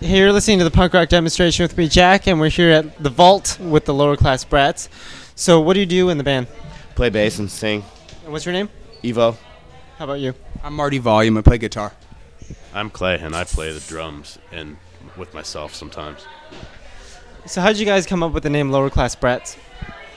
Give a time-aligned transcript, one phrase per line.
[0.00, 3.02] Hey, you're listening to the punk rock demonstration with me, Jack, and we're here at
[3.02, 4.88] the Vault with the lower class brats.
[5.34, 6.46] So, what do you do in the band?
[6.94, 7.82] Play bass and sing.
[8.22, 8.68] And what's your name?
[9.02, 9.36] Evo.
[9.96, 10.34] How about you?
[10.62, 11.36] I'm Marty Volume.
[11.36, 11.94] I play guitar.
[12.72, 14.76] I'm Clay, and I play the drums and
[15.16, 16.24] with myself sometimes.
[17.46, 19.56] So, how did you guys come up with the name Lower Class Brats?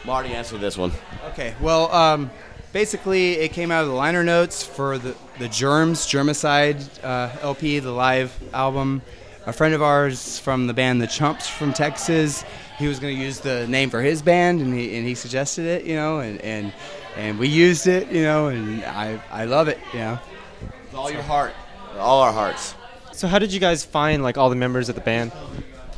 [0.05, 0.91] Marty, answer this one.
[1.29, 2.29] Okay, well, um,
[2.71, 7.79] basically, it came out of the liner notes for the, the Germs, Germicide uh, LP,
[7.79, 9.01] the live album.
[9.47, 12.45] A friend of ours from the band The Chumps from Texas,
[12.77, 15.65] he was going to use the name for his band, and he, and he suggested
[15.65, 16.71] it, you know, and, and,
[17.17, 20.19] and we used it, you know, and I, I love it, you know.
[20.61, 21.53] With all your heart.
[21.89, 22.75] With all our hearts.
[23.13, 25.31] So, how did you guys find like all the members of the band?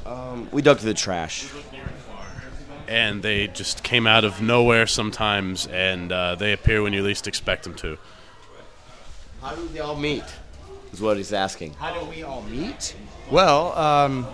[0.05, 1.49] Um, we dug through the trash.
[2.87, 7.27] And they just came out of nowhere sometimes, and uh, they appear when you least
[7.27, 7.97] expect them to.
[9.41, 10.23] How did they all meet?
[10.93, 11.73] Is what he's asking.
[11.73, 12.95] How do we all meet?
[13.31, 14.27] Well, um,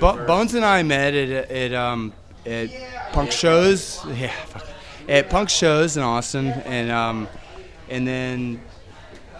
[0.00, 2.12] Bo- Bones and I met at, at, um,
[2.46, 2.70] at
[3.12, 4.04] punk shows.
[4.14, 4.66] Yeah, fuck.
[5.08, 7.28] at punk shows in Austin, and um,
[7.88, 8.60] and then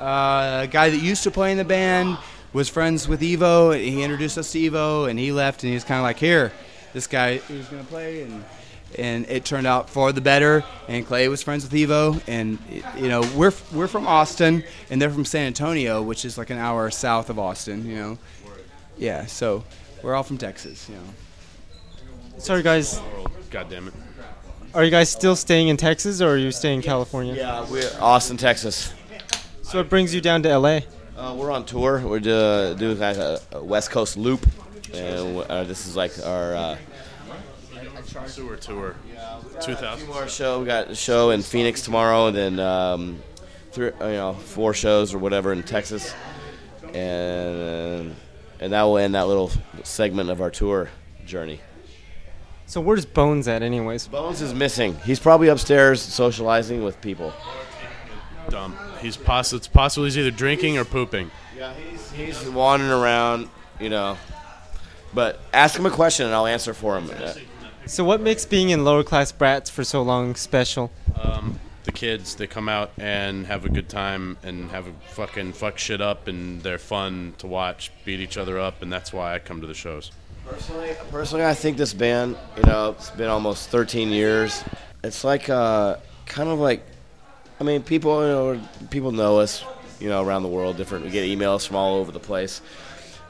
[0.00, 2.18] uh, a guy that used to play in the band
[2.52, 3.74] was friends with Evo.
[3.74, 6.18] And he introduced us to Evo, and he left, and he was kind of like,
[6.18, 6.52] "Here,
[6.92, 8.44] this guy who's gonna play," and
[8.96, 10.62] and it turned out for the better.
[10.86, 12.58] And Clay was friends with Evo, and
[12.96, 16.58] you know we're we're from Austin, and they're from San Antonio, which is like an
[16.58, 17.86] hour south of Austin.
[17.86, 18.18] You know,
[18.96, 19.26] yeah.
[19.26, 19.64] So
[20.02, 20.88] we're all from Texas.
[20.88, 22.38] You know.
[22.38, 23.00] Sorry, guys.
[23.50, 23.94] God damn it.
[24.74, 27.34] Are you guys still staying in Texas or are you staying in California?
[27.34, 28.92] Yeah, we're Austin, Texas.
[29.62, 30.80] So, what brings you down to LA?
[31.16, 32.00] Uh, we're on tour.
[32.04, 34.44] We're uh, doing like a, a West Coast loop,
[34.92, 36.76] and uh, this is like our uh,
[38.26, 38.96] Sewer tour.
[39.60, 40.10] 2000.
[40.10, 40.60] our show.
[40.60, 43.22] We got a show in Phoenix tomorrow, and then um,
[43.70, 46.12] three, you know, four shows or whatever in Texas,
[46.92, 48.14] and
[48.64, 49.50] and that will end that little
[49.82, 50.88] segment of our tour
[51.26, 51.60] journey.
[52.64, 54.08] So, where's Bones at, anyways?
[54.08, 54.96] Bones is missing.
[55.04, 57.34] He's probably upstairs socializing with people.
[58.48, 58.74] Dumb.
[59.02, 61.30] He's poss- it's possible he's either drinking or pooping.
[61.54, 64.16] Yeah, he's, he's wandering around, you know.
[65.12, 67.10] But ask him a question and I'll answer for him.
[67.84, 70.90] So, what makes being in Lower Class Brats for so long special?
[71.20, 75.52] Um, the kids, they come out and have a good time and have a fucking
[75.52, 79.34] fuck shit up, and they're fun to watch, beat each other up, and that's why
[79.34, 80.10] I come to the shows.
[80.46, 84.62] Personally, personally, I think this band, you know, it's been almost 13 years.
[85.02, 85.96] It's like, uh,
[86.26, 86.84] kind of like,
[87.60, 89.64] I mean, people, you know, people know us,
[90.00, 90.76] you know, around the world.
[90.76, 92.60] Different, we get emails from all over the place.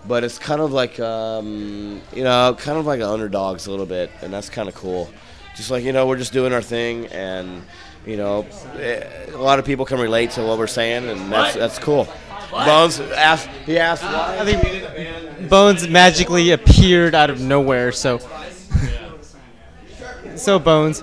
[0.06, 4.10] But it's kind of like, um, you know, kind of like underdogs a little bit,
[4.22, 5.10] and that's kind of cool.
[5.56, 7.62] Just like, you know, we're just doing our thing, and
[8.06, 8.46] you know,
[8.78, 12.08] eh, a lot of people can relate to what we're saying, and that's that's cool.
[12.50, 14.38] Bones asked, he asked why.
[14.40, 18.18] I think Bones magically appeared out of nowhere, so.
[20.36, 21.00] so, Bones,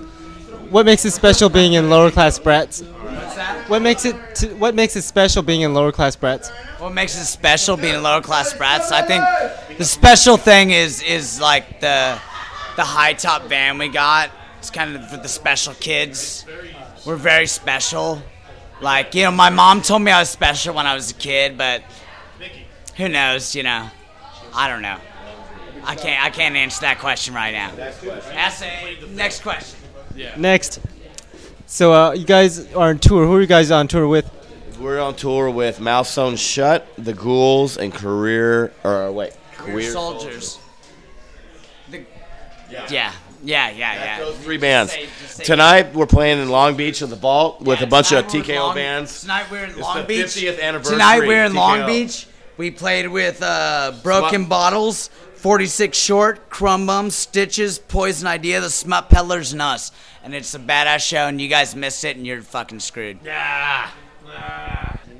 [0.70, 2.82] what makes it special being in Lower Class Brats?
[3.66, 6.50] What makes it t- What makes it special being in Lower Class Brats?
[6.82, 8.90] What makes it special being in lower class brats?
[8.90, 12.18] I think the special thing is is like the
[12.74, 14.30] the high top van we got.
[14.58, 16.44] It's kind of for the special kids.
[17.04, 18.22] We're very special.
[18.80, 21.58] Like you know, my mom told me I was special when I was a kid,
[21.58, 21.82] but
[22.96, 23.54] who knows?
[23.54, 23.90] You know,
[24.54, 24.98] I don't know.
[25.84, 27.70] I can't I can't answer that question right now.
[28.32, 29.78] Ask a, next question.
[30.36, 30.80] Next.
[31.66, 33.26] So, uh, you guys are on tour.
[33.26, 34.30] Who are you guys on tour with?
[34.78, 38.72] We're on tour with Mouth Sewn Shut, The Ghouls, and Career.
[38.84, 40.58] Or wait, Career Soldiers.
[41.90, 42.04] The,
[42.70, 43.12] yeah, yeah,
[43.42, 44.18] yeah, yeah.
[44.20, 44.92] Those three bands.
[44.92, 47.86] Just say- just say- Tonight we're playing in Long Beach at the Vault with Yeah,
[47.86, 49.20] a bunch of tonight TKO Long- bands.
[49.22, 50.26] Tonight we're in It's Long the Beach.
[50.26, 52.26] 50th anniversary Tonight we're in Long Beach.
[52.56, 58.70] We played with uh, Broken Smut- Bottles, 46 Short, Crumb Bums, Stitches, Poison Idea, The
[58.70, 59.90] Smut Peddlers, and us.
[60.22, 63.18] And it's a badass show, and you guys missed it, and you're fucking screwed.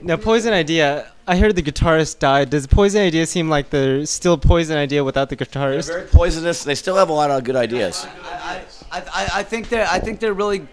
[0.05, 1.13] Now, Poison Idea.
[1.29, 2.51] I heard the guitarist died.
[2.51, 5.87] Does Poison Idea seem like the still Poison Idea without the guitarist?
[5.87, 6.65] They're very poisonous.
[6.65, 8.05] They still have a lot of good ideas.
[8.25, 10.67] I, I, I think they're I think they're really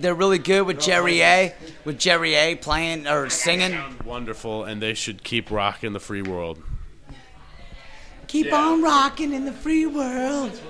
[0.00, 1.54] they're really good with Jerry A.
[1.86, 2.56] With Jerry A.
[2.56, 3.78] playing or singing.
[4.04, 6.62] Wonderful, and they should keep rocking the free world.
[8.26, 10.60] Keep on rocking in the free world.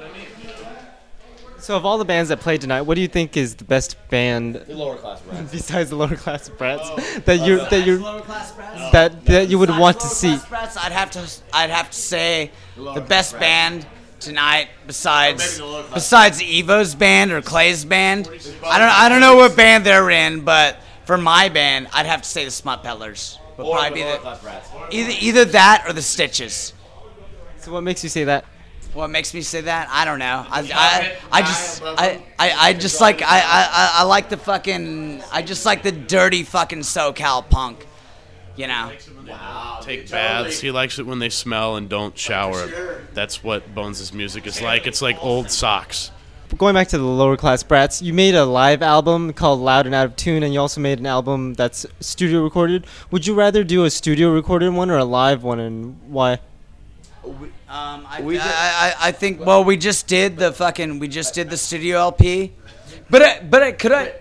[1.64, 3.96] So, of all the bands that played tonight, what do you think is the best
[4.10, 5.50] band The lower class bands.
[5.50, 6.56] besides the lower class oh.
[6.58, 6.90] brats
[7.24, 8.00] that you that you
[8.92, 10.36] that that you would want to see?
[10.50, 13.86] Brats, I'd have to I'd have to say the best band
[14.20, 15.58] tonight besides
[15.94, 18.28] besides Evo's band or Clay's band.
[18.62, 20.76] I don't I don't know what band they're in, but
[21.06, 23.38] for my band, I'd have to say the Smut Peddlers.
[23.56, 24.68] Would Or probably the be the, class brats.
[24.90, 26.74] either either that or the Stitches.
[27.56, 28.44] So what makes you say that?
[28.94, 29.88] What makes me say that?
[29.90, 30.46] I don't know.
[30.48, 35.22] I, I, I just I, I, I just like I, I, I like the fucking
[35.32, 37.86] I just like the dirty fucking SoCal punk.
[38.56, 38.92] You know.
[39.26, 39.80] Wow.
[39.82, 40.60] Take baths.
[40.60, 43.02] He likes it when they smell and don't shower.
[43.12, 44.86] That's what Bones' music is like.
[44.86, 46.12] It's like old socks.
[46.56, 49.94] Going back to the lower class brats, you made a live album called Loud and
[49.94, 52.86] Out of Tune, and you also made an album that's studio recorded.
[53.10, 56.38] Would you rather do a studio recorded one or a live one, and why?
[57.24, 59.40] Um, I, We I, I, I think.
[59.44, 60.98] Well, we just did the fucking.
[60.98, 62.52] We just did the studio LP,
[63.10, 64.14] but I, but I, could I?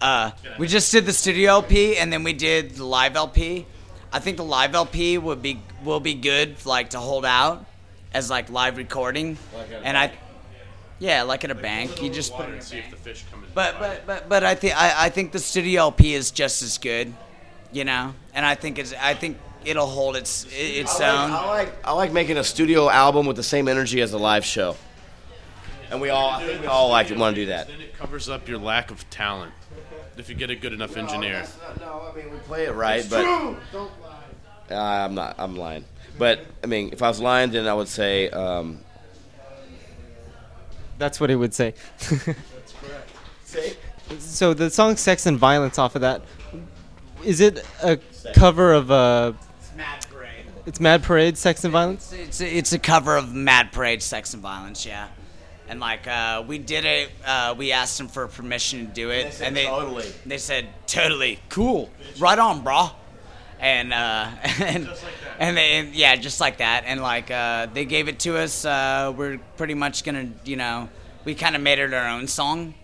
[0.00, 3.66] Uh, we just did the studio LP and then we did the live LP.
[4.12, 7.64] I think the live LP would be will be good, like to hold out
[8.12, 9.38] as like live recording,
[9.84, 10.12] and I.
[10.98, 12.62] Yeah, like at a bank, you just put it.
[12.62, 13.50] See if the fish come in.
[13.54, 16.78] But but but but I think I, I think the studio LP is just as
[16.78, 17.12] good,
[17.72, 21.30] you know, and I think it's I think it'll hold its its I own.
[21.30, 24.18] like, I like I like making a studio album with the same energy as a
[24.18, 24.76] live show.
[25.90, 27.68] And we all I think we all like want to do that.
[27.68, 29.52] Then it covers up your lack of talent
[30.16, 31.44] if you get a good enough engineer.
[31.80, 33.24] No, I mean we play it right, but
[34.70, 35.34] Uh, I'm not.
[35.38, 35.84] I'm lying.
[36.18, 38.78] But I mean, if I was lying, then I would say um,
[40.98, 41.74] That's what he would say.
[41.98, 43.10] That's correct.
[43.44, 43.76] Say.
[44.18, 46.22] So the song "Sex and Violence" off of that,
[47.24, 47.98] is it a
[48.34, 49.32] cover of uh,
[49.82, 50.46] Mad Parade.
[50.66, 52.12] it's Mad Parade, "Sex and Violence"?
[52.12, 55.08] It's a, it's a cover of Mad Parade, Sex and Violence, yeah.
[55.68, 59.32] And like uh, we did it, uh, we asked them for permission to do it,
[59.32, 60.06] said and they totally.
[60.24, 62.92] they said totally cool, right on, brah.
[63.58, 64.30] And uh,
[64.60, 64.88] and
[65.38, 66.84] and they and yeah, just like that.
[66.86, 68.64] And like uh, they gave it to us.
[68.64, 70.88] Uh, we're pretty much gonna, you know,
[71.24, 72.74] we kind of made it our own song.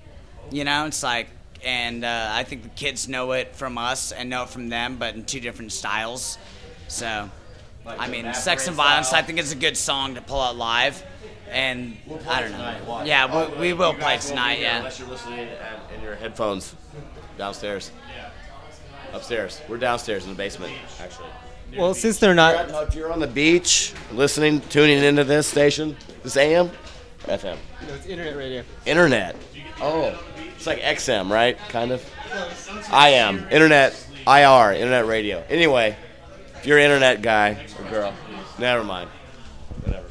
[0.51, 1.29] You know, it's like,
[1.65, 4.97] and uh, I think the kids know it from us and know it from them,
[4.97, 6.39] but in two different styles.
[6.89, 7.31] So,
[7.87, 11.03] I mean, Sex and Violence, I think is a good song to pull out live.
[11.51, 11.97] And
[12.29, 13.03] I don't know.
[13.05, 14.79] Yeah, we, we will play tonight, yeah.
[14.79, 16.75] Unless you're listening at, in your headphones
[17.39, 17.91] downstairs.
[18.15, 18.31] Yeah.
[19.17, 19.63] Upstairs.
[19.69, 21.29] We're downstairs in the basement, actually.
[21.77, 26.37] Well, since they're not, If you're on the beach, listening, tuning into this station, this
[26.37, 26.71] AM,
[27.25, 27.57] FM,
[27.87, 28.65] no, it's internet radio.
[28.87, 29.37] internet.
[29.81, 30.19] Oh,
[30.57, 31.59] it's like XM, right?
[31.69, 32.05] Kind of.
[32.91, 33.93] I am internet,
[34.27, 35.45] IR, internet radio.
[35.49, 35.97] Anyway,
[36.61, 38.15] if you're an internet guy or girl,
[38.59, 39.11] never mind.
[39.85, 40.07] Whatever.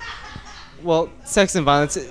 [0.83, 2.03] Well, "Sex and Violence," uh,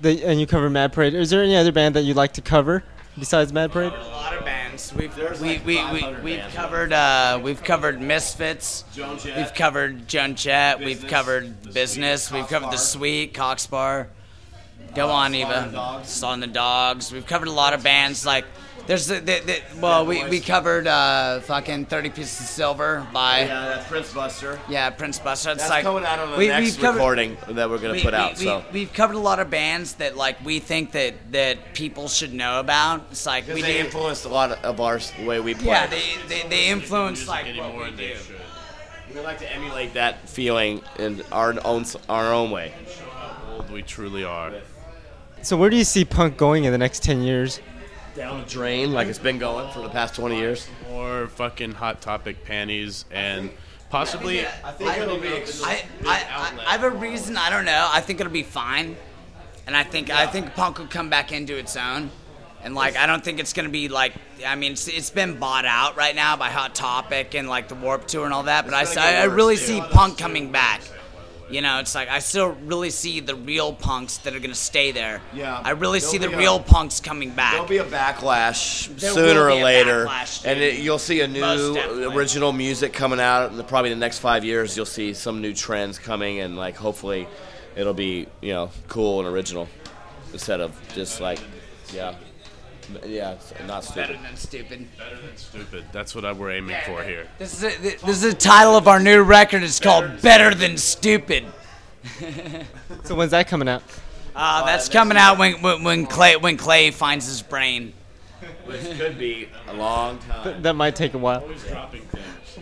[0.00, 1.14] the, and you cover Mad Parade.
[1.14, 2.82] Is there any other band that you'd like to cover
[3.18, 3.92] besides Mad Parade?
[3.92, 4.92] A lot of bands.
[4.94, 6.54] We've we, like we, we, we've bands.
[6.54, 8.84] covered uh, we've covered Misfits.
[8.94, 10.80] Joan We've covered Joan Jett.
[10.80, 12.24] We've covered Business.
[12.24, 14.08] Sweet, We've covered the Sweet Cock Sparrer.
[14.94, 15.54] Go Uh, on, Eva.
[15.62, 16.08] and the Dogs.
[16.08, 17.12] Slaughter and the Dogs.
[17.12, 18.44] We've covered a lot of bands like.
[18.86, 23.40] There's the, the, the well we, we covered uh, fucking 30 Pieces of Silver by
[23.42, 24.58] Yeah, that's Prince Buster.
[24.68, 25.50] yeah Prince Buster.
[25.50, 27.92] It's That's like coming out on the we- next we've covered- recording that we're gonna
[27.94, 28.38] we, put we- out.
[28.38, 32.08] we, so we've covered a lot of bands that like we think that that people
[32.08, 33.06] should know about.
[33.12, 33.84] It's like we because they do.
[33.84, 35.66] influenced a lot of our the way we play.
[35.66, 38.16] Yeah, they, they, they influence like what we and they do.
[38.16, 38.36] should.
[39.14, 42.72] we like to emulate that feeling in our own our own way.
[43.14, 44.52] How old we truly are.
[45.42, 47.60] So where do you see punk going in the next ten years?
[48.14, 50.68] Down the drain, like it's been going for the past 20 years.
[50.90, 53.50] Or fucking hot topic panties and
[53.90, 54.46] possibly.
[54.46, 55.28] I think it'll be.
[55.28, 57.36] I, I, I, I have a reason.
[57.36, 57.88] I don't know.
[57.90, 58.96] I think it'll be fine,
[59.66, 62.10] and I think I think punk will come back into its own.
[62.64, 64.12] And like, I don't think it's gonna be like.
[64.46, 67.74] I mean, it's, it's been bought out right now by Hot Topic and like the
[67.74, 68.64] Warped Tour and all that.
[68.64, 70.82] But I, gonna I, I really see punk coming back.
[71.52, 74.92] You know, it's like I still really see the real punks that are gonna stay
[74.92, 75.20] there.
[75.34, 75.60] Yeah.
[75.62, 77.52] I really see the a- real punks coming back.
[77.52, 81.76] There'll be a backlash There sooner or later, backlash, and it, you'll see a new
[82.14, 83.50] original music coming out.
[83.50, 86.76] In the, probably the next five years, you'll see some new trends coming, and like
[86.76, 87.28] hopefully,
[87.76, 89.68] it'll be you know cool and original
[90.32, 91.38] instead of just like
[91.92, 92.14] yeah,
[93.06, 94.88] yeah, it's not Better than stupid.
[94.98, 95.84] Better than stupid.
[95.92, 97.26] That's what I, we're aiming for here.
[97.38, 99.62] This is a, this is the title of our new record.
[99.62, 101.44] It's called Better Than Stupid.
[103.04, 103.82] So when's that coming out?
[104.34, 107.92] Uh, that's coming out when, when when Clay when Clay finds his brain.
[108.64, 110.62] Which could be a long time.
[110.62, 111.48] That might take a while.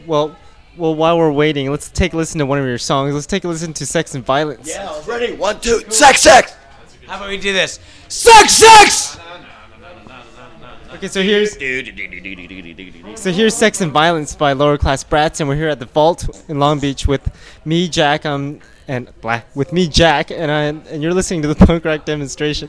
[0.07, 0.37] Well,
[0.77, 3.15] well, while we're waiting, let's take a listen to one of your songs.
[3.15, 5.35] Let's take a listen to "Sex and Violence." Yeah, ready.
[5.35, 6.55] One, two, sex, sex.
[7.07, 7.81] How about we do this?
[8.09, 9.20] Sex, sex.
[11.01, 11.53] Okay, so here's
[13.19, 16.45] so here's "Sex and Violence" by Lower Class Brats, and we're here at the Vault
[16.47, 17.27] in Long Beach with
[17.65, 21.55] me, Jack, um, and Black with me, Jack, and I, and you're listening to the
[21.67, 22.69] punk rock demonstration.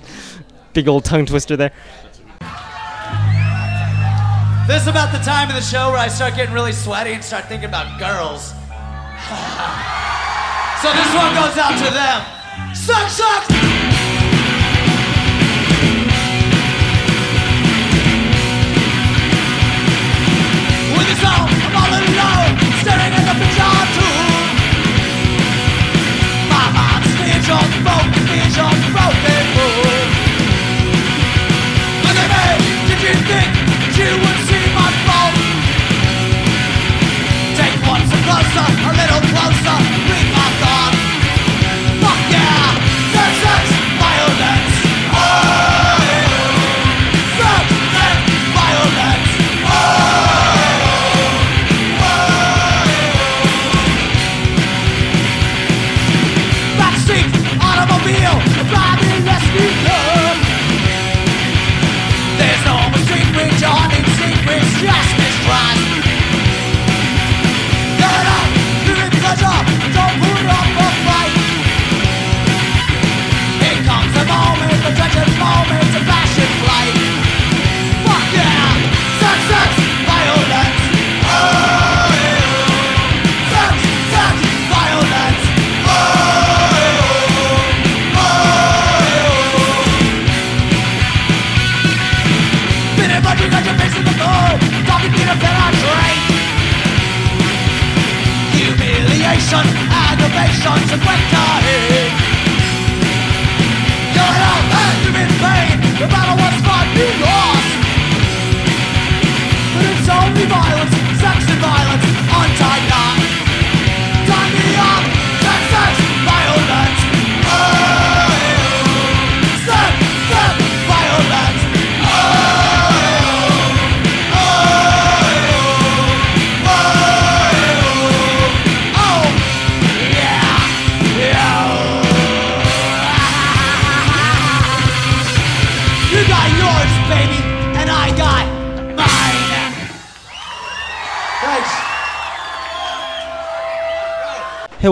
[0.72, 1.74] Big old tongue twister there.
[4.66, 7.22] This is about the time of the show where I start getting really sweaty and
[7.22, 8.54] start thinking about girls.
[10.82, 12.74] So this one goes out to them.
[12.74, 13.81] Suck, suck.
[21.12, 21.51] With his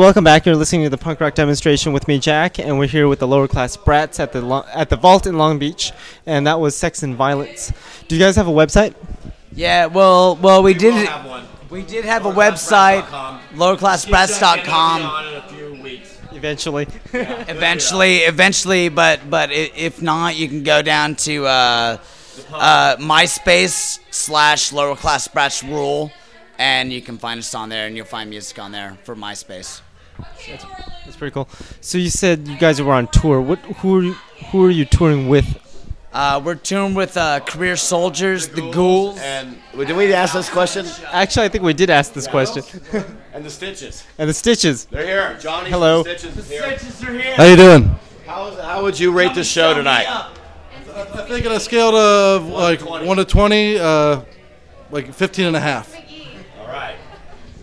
[0.09, 0.43] welcome back.
[0.43, 3.27] You're listening to the punk rock demonstration with me, Jack, and we're here with the
[3.27, 5.91] lower class brats at the Lo- at the Vault in Long Beach,
[6.25, 7.71] and that was Sex and Violence.
[8.07, 8.95] Do you guys have a website?
[9.53, 11.07] Yeah, well, well, we did.
[11.69, 13.03] We did have a website,
[13.53, 15.43] lowerclassbrats.com.
[16.31, 16.87] Eventually.
[17.13, 21.97] Eventually, eventually, but but if not, you can go down to uh,
[22.51, 26.11] uh, MySpace slash Lower Class Brats Rule,
[26.57, 29.81] and you can find us on there, and you'll find music on there for MySpace.
[31.05, 31.49] That's pretty cool.
[31.81, 33.41] So you said you guys were on tour.
[33.41, 33.59] What?
[33.59, 34.13] Who are you,
[34.51, 35.59] who are you touring with?
[36.11, 39.19] Uh, we're touring with uh, Career Soldiers, the Ghouls.
[39.19, 40.87] And did we ask this question?
[41.11, 42.63] Actually, I think we did ask this question.
[43.31, 44.03] And the Stitches.
[44.17, 44.85] and the Stitches.
[44.85, 45.37] They're here.
[45.39, 46.01] Johnny Hello.
[46.01, 47.35] the Stitches is here.
[47.35, 47.95] How you doing?
[48.25, 50.07] How, how would you rate the show tonight?
[50.07, 54.21] I think on a scale of like one to twenty, uh,
[54.91, 55.95] like 15 and a half.
[56.59, 56.95] All right.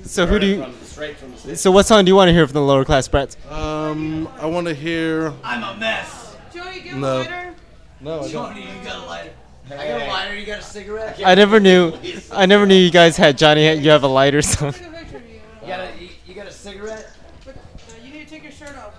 [0.04, 0.66] So who do you?
[0.96, 1.60] From, straight from the Stitches.
[1.60, 3.36] So what song do you want to hear from the lower class brats?
[3.50, 5.32] Um, I want to hear.
[5.44, 6.36] I'm a mess.
[6.54, 7.18] Jody, do you No.
[7.22, 7.54] have a lighter?
[8.00, 8.54] No, I don't.
[8.54, 9.30] Tony, you got a lighter?
[9.66, 10.36] I got a lighter.
[10.38, 11.20] You got a cigarette?
[11.24, 11.92] I never knew.
[12.32, 13.70] I never knew you guys had Johnny.
[13.74, 14.72] You have a lighter song.
[14.72, 15.40] Take a picture of you.
[15.62, 17.12] You got a, you, you got a cigarette?
[17.44, 17.60] But, uh,
[18.02, 18.94] you need to take your shirt off.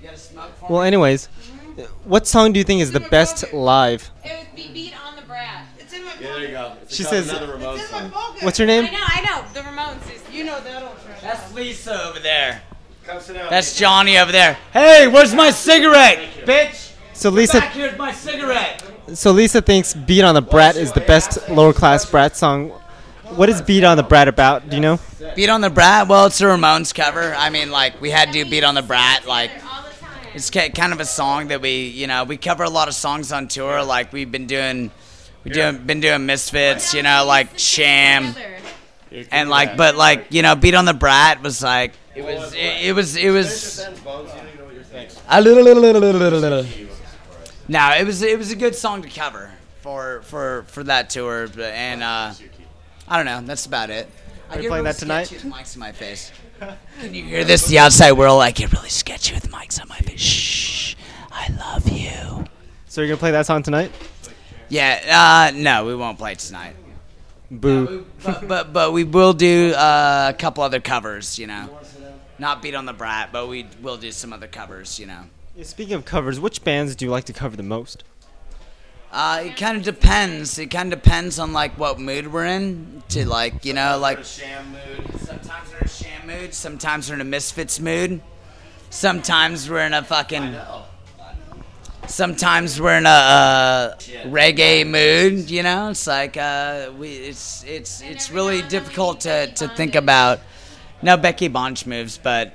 [0.00, 0.86] You got a smoke for Well, me?
[0.88, 1.26] anyways,
[2.04, 4.10] what song do you think is the best live?
[4.24, 5.66] It would be beat on the brat.
[5.78, 6.72] It's in my Yeah, there you go.
[6.82, 8.10] It's She says- It's in my
[8.42, 8.84] What's her name?
[8.86, 9.44] I know, I know.
[9.52, 10.14] The Ramones.
[10.14, 10.84] Is, you know that old track.
[10.84, 10.85] That's
[11.56, 12.62] Lisa over there.
[13.04, 13.48] Come sit down.
[13.50, 14.58] That's Johnny over there.
[14.72, 16.92] Hey, where's my cigarette, bitch?
[17.14, 18.82] So Lisa, Back here's my cigarette.
[19.14, 22.68] so Lisa thinks "Beat on the Brat" is the best lower class brat song.
[23.30, 24.68] What is "Beat on the Brat" about?
[24.68, 25.00] Do you know?
[25.34, 26.08] Beat on the Brat.
[26.08, 27.34] Well, it's a Ramones cover.
[27.34, 29.26] I mean, like we had to do Beat on the Brat.
[29.26, 30.26] Like All the time.
[30.34, 33.32] it's kind of a song that we, you know, we cover a lot of songs
[33.32, 33.82] on tour.
[33.82, 34.90] Like we've been doing,
[35.42, 36.92] we doing, been doing Misfits.
[36.92, 38.34] You know, like Sham.
[39.08, 39.28] Together.
[39.32, 42.86] and like but like you know beat on the brat was like it was it,
[42.88, 43.78] it was it was
[45.28, 46.66] a little little little little little little.
[47.68, 51.48] No it was it was a good song to cover for for for that tour
[51.48, 52.32] but- and uh
[53.08, 54.08] i don't know that's about it.
[54.50, 55.30] I you playing really that tonight?
[55.30, 56.30] with mics in my face.
[57.00, 57.66] Can you hear this?
[57.66, 60.20] The outside world i get really sketchy with mics on my face.
[60.20, 60.94] Shh.
[61.32, 62.44] I love you.
[62.86, 63.92] So you're gonna play that song tonight?
[64.68, 66.74] yeah uh no we won't play tonight
[67.50, 68.06] Boo.
[68.24, 71.78] but, but but we will do uh, a couple other covers, you know.
[72.38, 75.22] Not beat on the brat, but we will do some other covers, you know.
[75.54, 78.04] Yeah, Speaking of covers, which bands do you like to cover the most?
[79.10, 80.58] Uh, it kind of depends.
[80.58, 83.02] It kind of depends on like what mood we're in.
[83.10, 86.52] To like you know like sometimes we're in a sham mood.
[86.52, 88.20] Sometimes we're in a misfits mood.
[88.90, 90.56] Sometimes we're in a fucking.
[92.08, 93.96] Sometimes we're in a uh,
[94.26, 95.50] reggae mood.
[95.50, 97.08] You know, it's like uh, we.
[97.10, 100.40] It's it's it's really difficult to, to think about.
[101.02, 102.54] No, Becky Bonch moves, but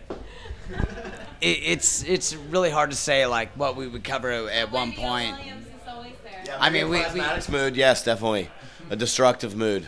[1.42, 5.36] it, it's it's really hard to say like what we would cover at one point.
[6.60, 8.50] I mean, we, we Plasmatics mood, yes, definitely.
[8.90, 9.88] A destructive mood.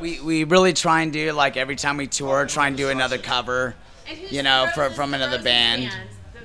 [0.00, 3.18] we, we really try and do like every time we tour, try and do another
[3.18, 3.74] cover.
[4.30, 5.92] You know, fro- from another band.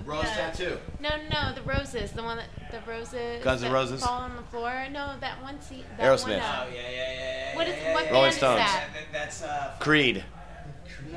[0.06, 0.78] Rose tattoo.
[1.00, 2.12] No, no, the roses.
[2.12, 3.44] The one that the roses.
[3.44, 4.04] Guns N' that Roses?
[4.04, 4.86] Fall on the floor.
[4.92, 5.84] No, that one seat.
[5.98, 6.28] That Aerosmith.
[6.28, 7.56] One, uh, yeah, yeah, yeah.
[7.56, 8.60] what is what Rolling band Stones.
[8.60, 8.88] is that?
[9.12, 9.76] That's uh.
[9.80, 10.24] Creed.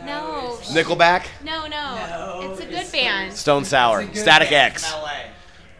[0.05, 1.27] No, Nickelback.
[1.45, 2.51] no, no.
[2.53, 3.33] It's a good band.
[3.33, 4.15] Stone Sour.
[4.15, 4.91] Static X.
[4.93, 5.11] LA.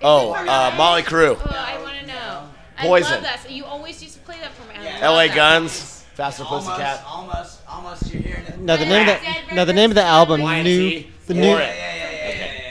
[0.03, 1.37] Oh, uh, Mötley Crüe.
[1.37, 2.49] Oh, I want to know.
[2.79, 3.13] I Poison.
[3.13, 3.41] love that.
[3.43, 4.85] So you always used to play that for me.
[4.85, 5.09] Yeah.
[5.09, 5.35] LA that.
[5.35, 6.05] Guns.
[6.15, 7.05] Faster Almost, Pussycat.
[7.07, 8.13] almost, almost.
[8.13, 8.59] You're hearing it.
[8.59, 11.59] Now the name of the now the name of the album new the new Yeah,
[11.59, 12.08] yeah, yeah, yeah, yeah.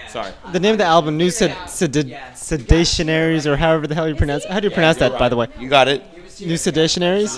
[0.09, 0.31] Sorry.
[0.51, 4.45] the name of the album new sed, sedid, sedationaries or however the hell you pronounce
[4.45, 5.47] how do you pronounce that by the way?
[5.59, 6.01] You got it.
[6.39, 7.31] new sedationaries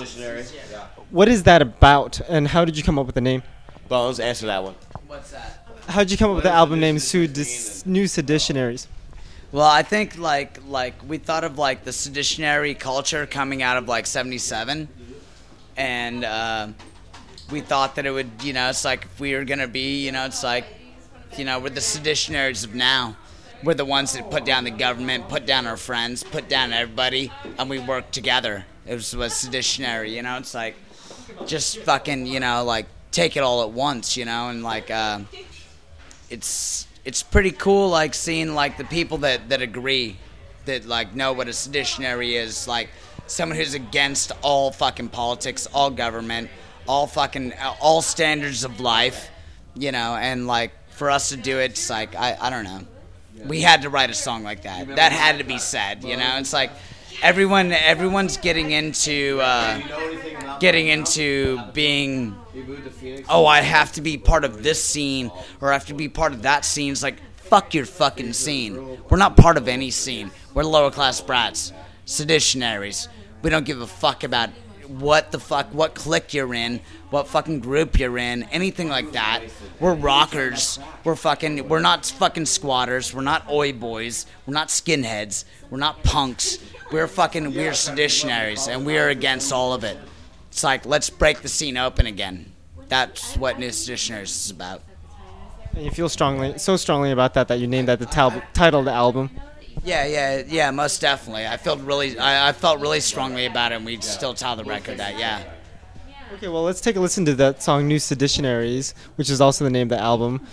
[1.10, 3.42] what is that about and how did you come up with the name?
[3.88, 4.74] Bones, answer that one.
[5.06, 5.56] What's that?
[5.88, 8.86] how did you come up with the album name Sudis, new sedationaries
[9.52, 13.88] Well, I think like like we thought of like the seditionary culture coming out of
[13.88, 14.88] like '77,
[15.76, 16.68] and uh,
[17.50, 20.12] we thought that it would, you know, it's like if we were gonna be, you
[20.12, 20.64] know, it's like,
[21.36, 23.16] you know, we're the seditionaries of now.
[23.62, 27.30] We're the ones that put down the government, put down our friends, put down everybody,
[27.58, 28.64] and we work together.
[28.86, 30.38] It was, was seditionary, you know.
[30.38, 30.76] It's like
[31.46, 34.90] just fucking, you know, like take it all at once, you know, and like.
[34.90, 35.20] Uh,
[36.30, 40.16] it's it's pretty cool like seeing like the people that that agree
[40.64, 42.88] that like know what a seditionary is like
[43.26, 46.48] someone who's against all fucking politics all government
[46.86, 49.28] all fucking all standards of life
[49.74, 52.80] you know and like for us to do it it's like i i don't know
[53.46, 56.36] we had to write a song like that that had to be said you know
[56.36, 56.70] it's like
[57.22, 59.80] everyone everyone's getting into uh
[60.60, 62.36] getting into being
[63.28, 66.32] oh, I have to be part of this scene or I have to be part
[66.32, 66.92] of that scene.
[66.92, 68.98] It's like, fuck your fucking scene.
[69.08, 70.30] We're not part of any scene.
[70.54, 71.72] We're lower class brats,
[72.04, 73.08] seditionaries.
[73.42, 74.50] We don't give a fuck about
[74.86, 79.42] what the fuck, what clique you're in, what fucking group you're in, anything like that.
[79.80, 80.78] We're rockers.
[81.04, 83.12] We're fucking, we're not fucking squatters.
[83.12, 84.26] We're not oi boys.
[84.46, 85.44] We're not skinheads.
[85.70, 86.58] We're not punks.
[86.92, 89.96] We're fucking, we're seditionaries and we are against all of it.
[90.50, 92.52] It's like, let's break the scene open again.
[92.88, 94.82] That's what New Seditionaries is about.
[95.74, 98.80] and you feel strongly so strongly about that that you named that the tal- title
[98.80, 99.30] of the album
[99.84, 101.46] Yeah, yeah, yeah, most definitely.
[101.46, 104.64] I felt really, I, I felt really strongly about it, and we still tell the
[104.64, 105.44] record that, yeah.
[106.32, 109.70] Okay well let's take a listen to that song new Seditionaries, which is also the
[109.70, 110.46] name of the album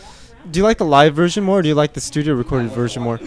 [0.51, 3.01] do you like the live version more or do you like the studio recorded version
[3.03, 3.19] more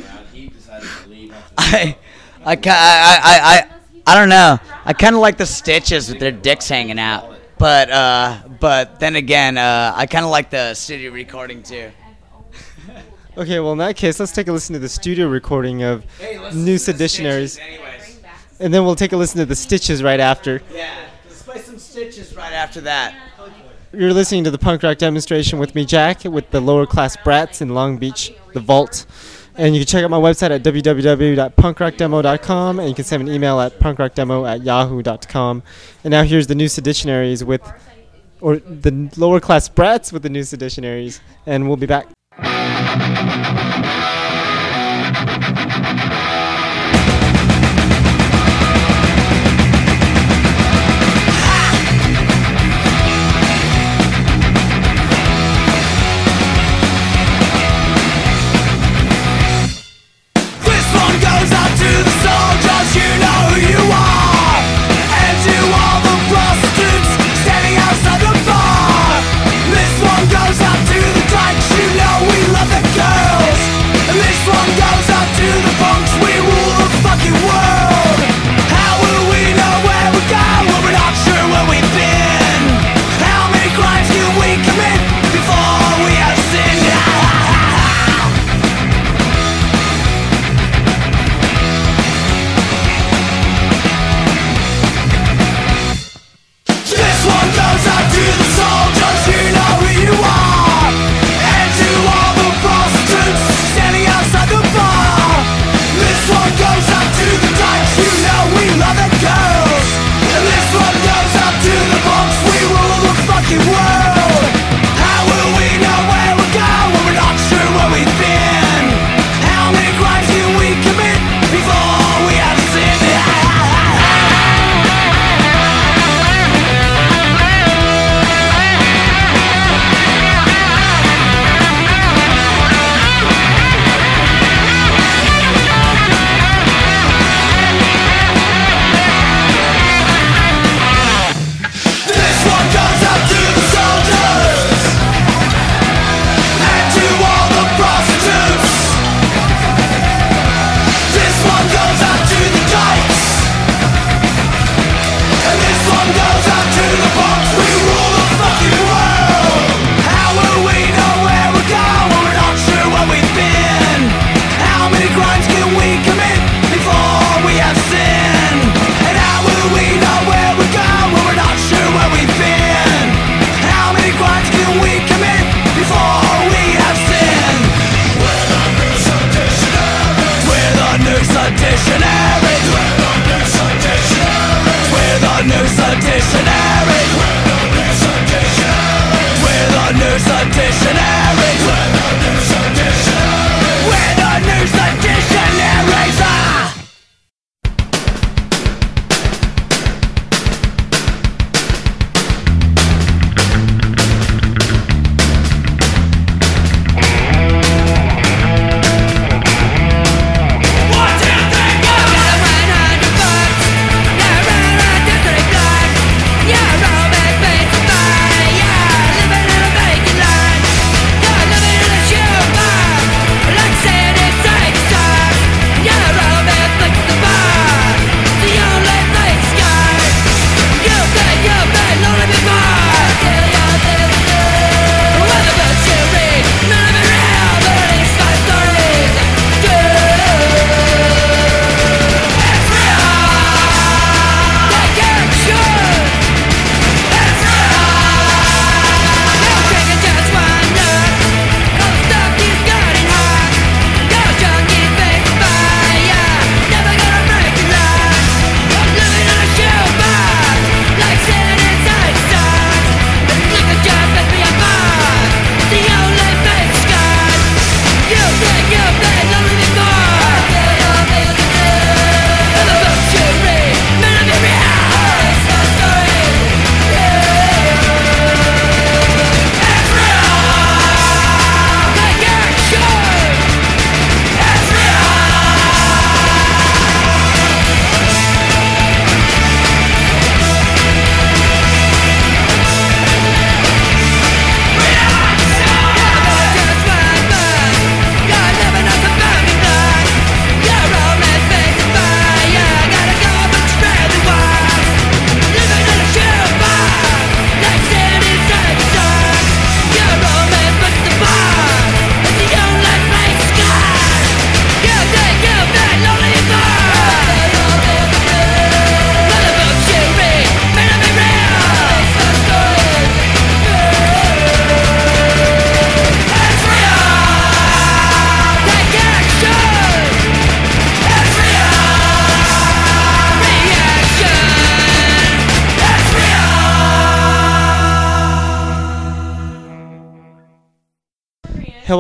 [1.58, 1.96] I,
[2.44, 3.68] I, I, I, I,
[4.06, 4.58] I don't know.
[4.84, 9.14] I kind of like the Stitches with their dicks hanging out, but, uh, but then
[9.16, 11.90] again, uh, I kind of like the studio recording too.
[13.36, 16.04] Okay, well in that case, let's take a listen to the studio recording of
[16.54, 17.60] New Seditionaries,
[18.58, 20.62] and then we'll take a listen to the Stitches right after.
[20.74, 21.09] Yeah, let's play some
[22.00, 23.14] Stitches right after that.
[23.92, 27.60] You're listening to the punk rock demonstration with me, Jack, with the lower class brats
[27.60, 29.04] in Long Beach, the Vault.
[29.54, 33.60] And you can check out my website at www.punkrockdemo.com, and you can send an email
[33.60, 35.62] at punkrockdemo at yahoo.com.
[36.02, 37.70] And now here's the New Seditionaries with,
[38.40, 42.06] or the lower class brats with the New Seditionaries, and we'll be back.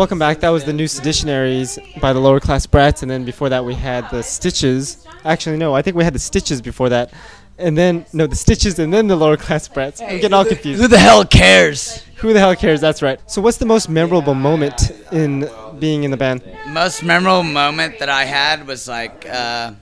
[0.00, 0.40] Welcome back.
[0.40, 3.74] That was the new Seditionaries by the Lower Class Brats, and then before that we
[3.74, 5.06] had the Stitches.
[5.26, 7.12] Actually, no, I think we had the Stitches before that,
[7.58, 10.00] and then no, the Stitches, and then the Lower Class Brats.
[10.00, 10.80] I'm getting all confused.
[10.80, 12.02] Who the hell cares?
[12.16, 12.80] Who the hell cares?
[12.80, 13.20] That's right.
[13.30, 15.46] So, what's the most memorable moment in
[15.78, 16.44] being in the band?
[16.68, 19.72] Most memorable moment that I had was like, uh,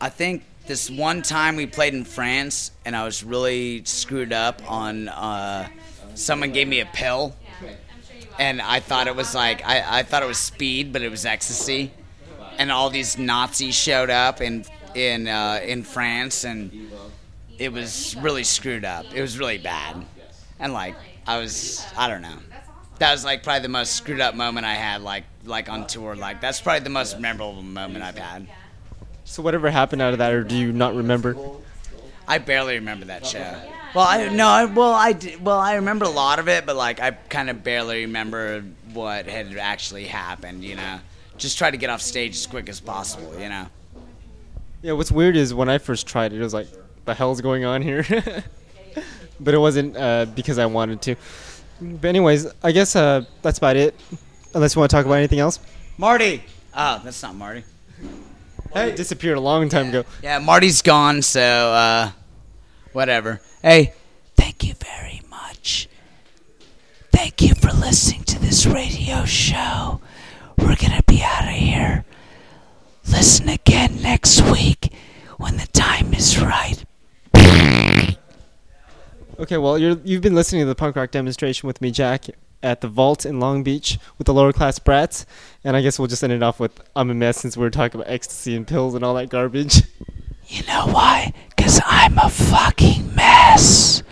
[0.00, 4.60] I think this one time we played in France and I was really screwed up
[4.68, 5.06] on.
[5.06, 5.68] Uh,
[6.18, 7.36] someone gave me a pill,
[8.38, 11.24] and I thought it was like I, I thought it was speed, but it was
[11.24, 11.92] ecstasy,
[12.58, 16.90] and all these Nazis showed up in in uh, in France, and
[17.58, 19.06] it was really screwed up.
[19.12, 20.04] It was really bad,
[20.58, 20.94] and like
[21.26, 22.38] I was I don't know.
[22.98, 26.16] That was like probably the most screwed up moment I had like like on tour.
[26.16, 28.48] Like that's probably the most memorable moment I've had.
[29.24, 31.36] So, whatever happened out of that, or do you not remember?
[32.26, 33.60] I barely remember that show.
[33.94, 36.76] Well, I no, I, well I did, well I remember a lot of it, but
[36.76, 40.62] like I kind of barely remember what had actually happened.
[40.62, 41.00] You know,
[41.36, 43.38] just try to get off stage as quick as possible.
[43.38, 43.66] You know.
[44.82, 46.68] Yeah, what's weird is when I first tried it, it was like,
[47.04, 48.04] the hell's going on here?
[49.40, 51.16] but it wasn't uh, because I wanted to.
[51.80, 53.94] But anyways, I guess uh, that's about it.
[54.54, 55.58] Unless you want to talk about anything else.
[55.96, 56.42] Marty.
[56.74, 57.64] Oh, that's not Marty.
[58.72, 60.04] Hey, disappeared a long time ago.
[60.22, 62.10] Yeah, Marty's gone, so uh,
[62.98, 63.40] whatever.
[63.62, 63.92] Hey,
[64.34, 65.88] thank you very much.
[67.12, 70.00] Thank you for listening to this radio show.
[70.58, 72.04] We're gonna be out of here.
[73.08, 74.92] Listen again next week
[75.36, 76.84] when the time is right.
[79.38, 82.24] Okay, well, you're, you've been listening to the punk rock demonstration with me, Jack,
[82.64, 85.24] at the Vault in Long Beach with the lower class brats.
[85.62, 87.70] And I guess we'll just end it off with I'm a mess since we were
[87.70, 89.82] talking about ecstasy and pills and all that garbage.
[90.48, 91.34] You know why?
[91.84, 94.02] I'm a fucking mess.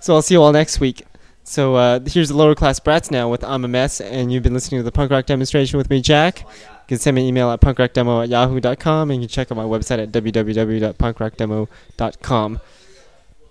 [0.00, 1.04] So I'll see you all next week.
[1.44, 4.52] So uh, here's the lower class brats now with I'm a mess, and you've been
[4.52, 6.40] listening to the punk rock demonstration with me, Jack.
[6.40, 6.46] You
[6.88, 9.64] can send me an email at punkrockdemo at yahoo.com, and you can check out my
[9.64, 12.60] website at www.punkrockdemo.com.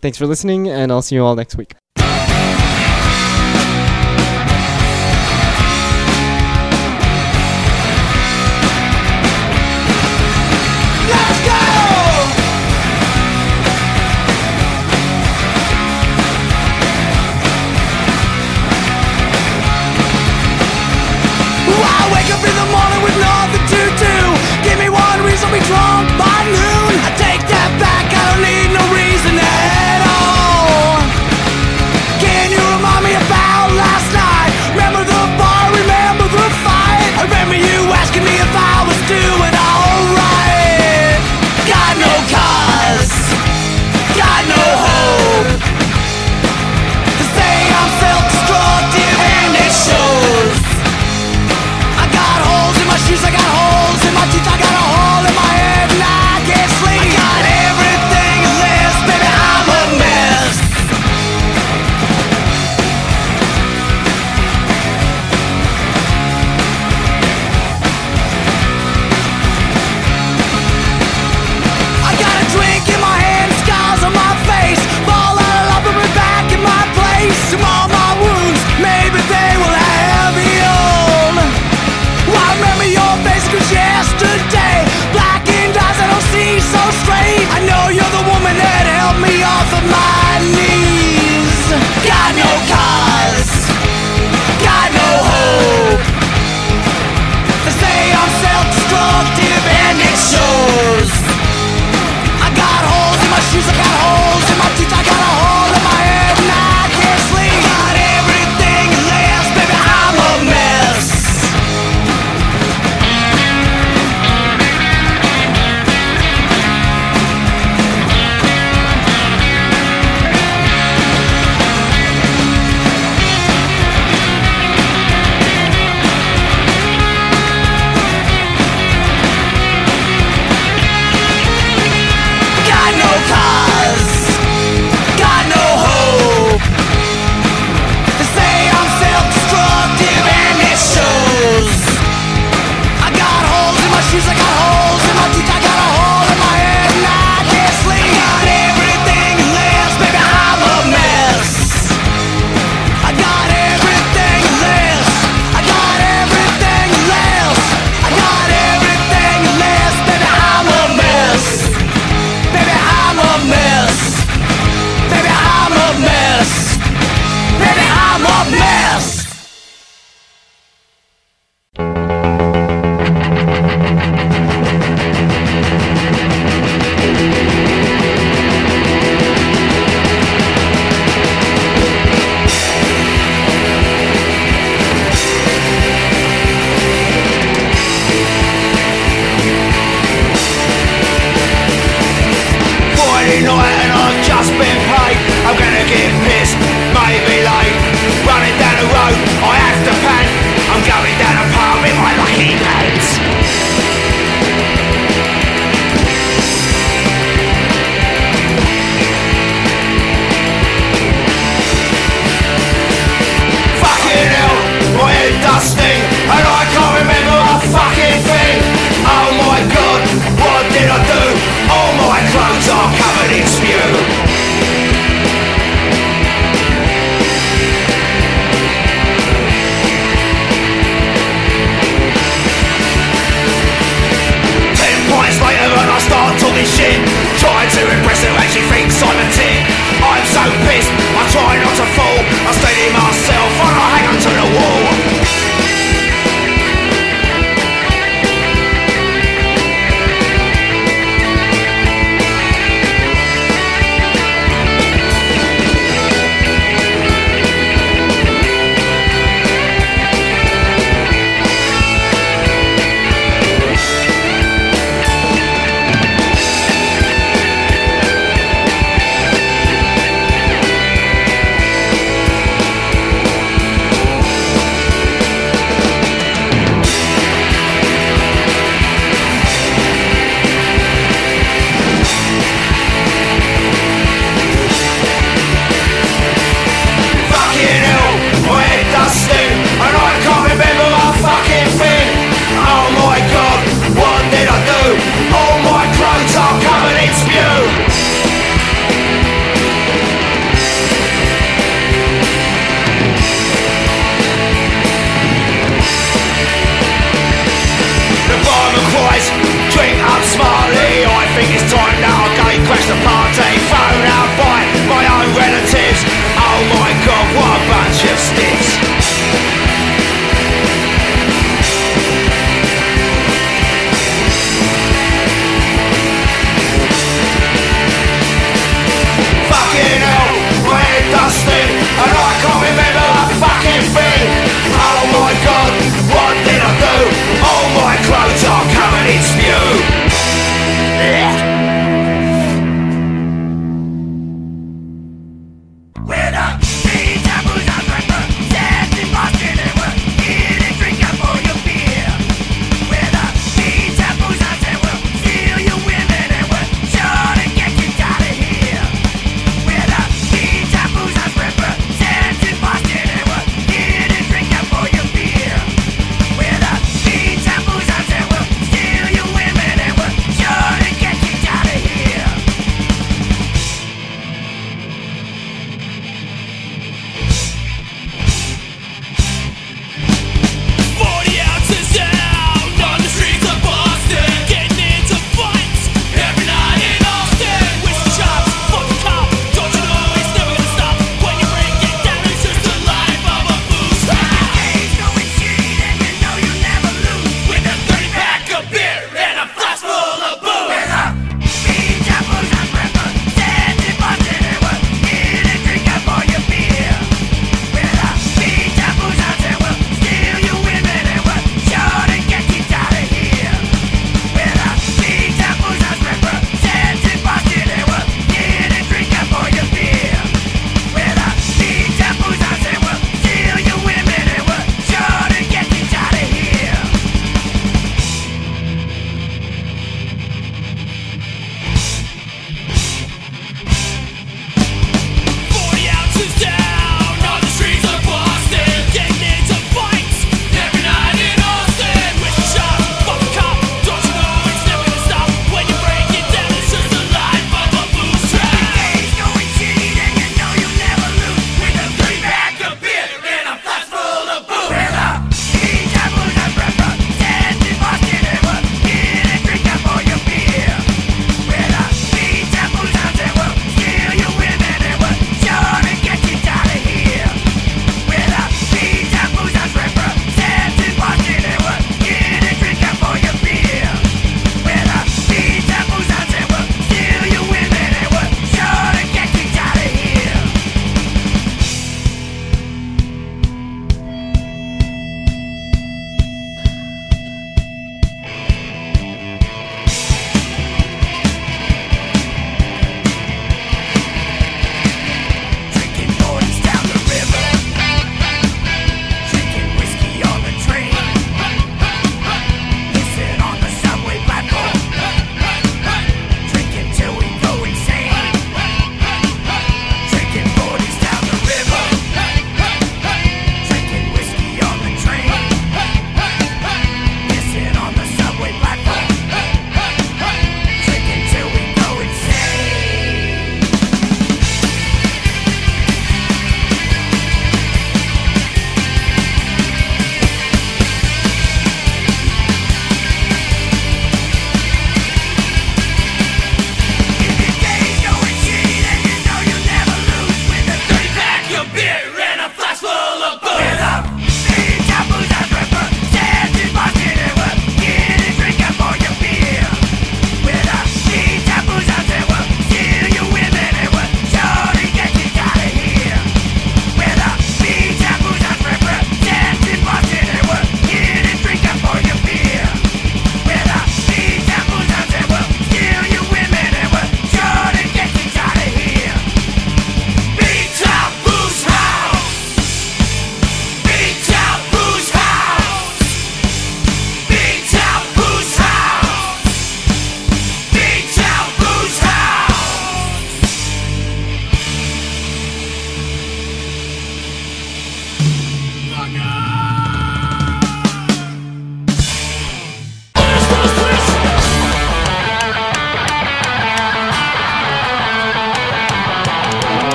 [0.00, 1.74] Thanks for listening, and I'll see you all next week.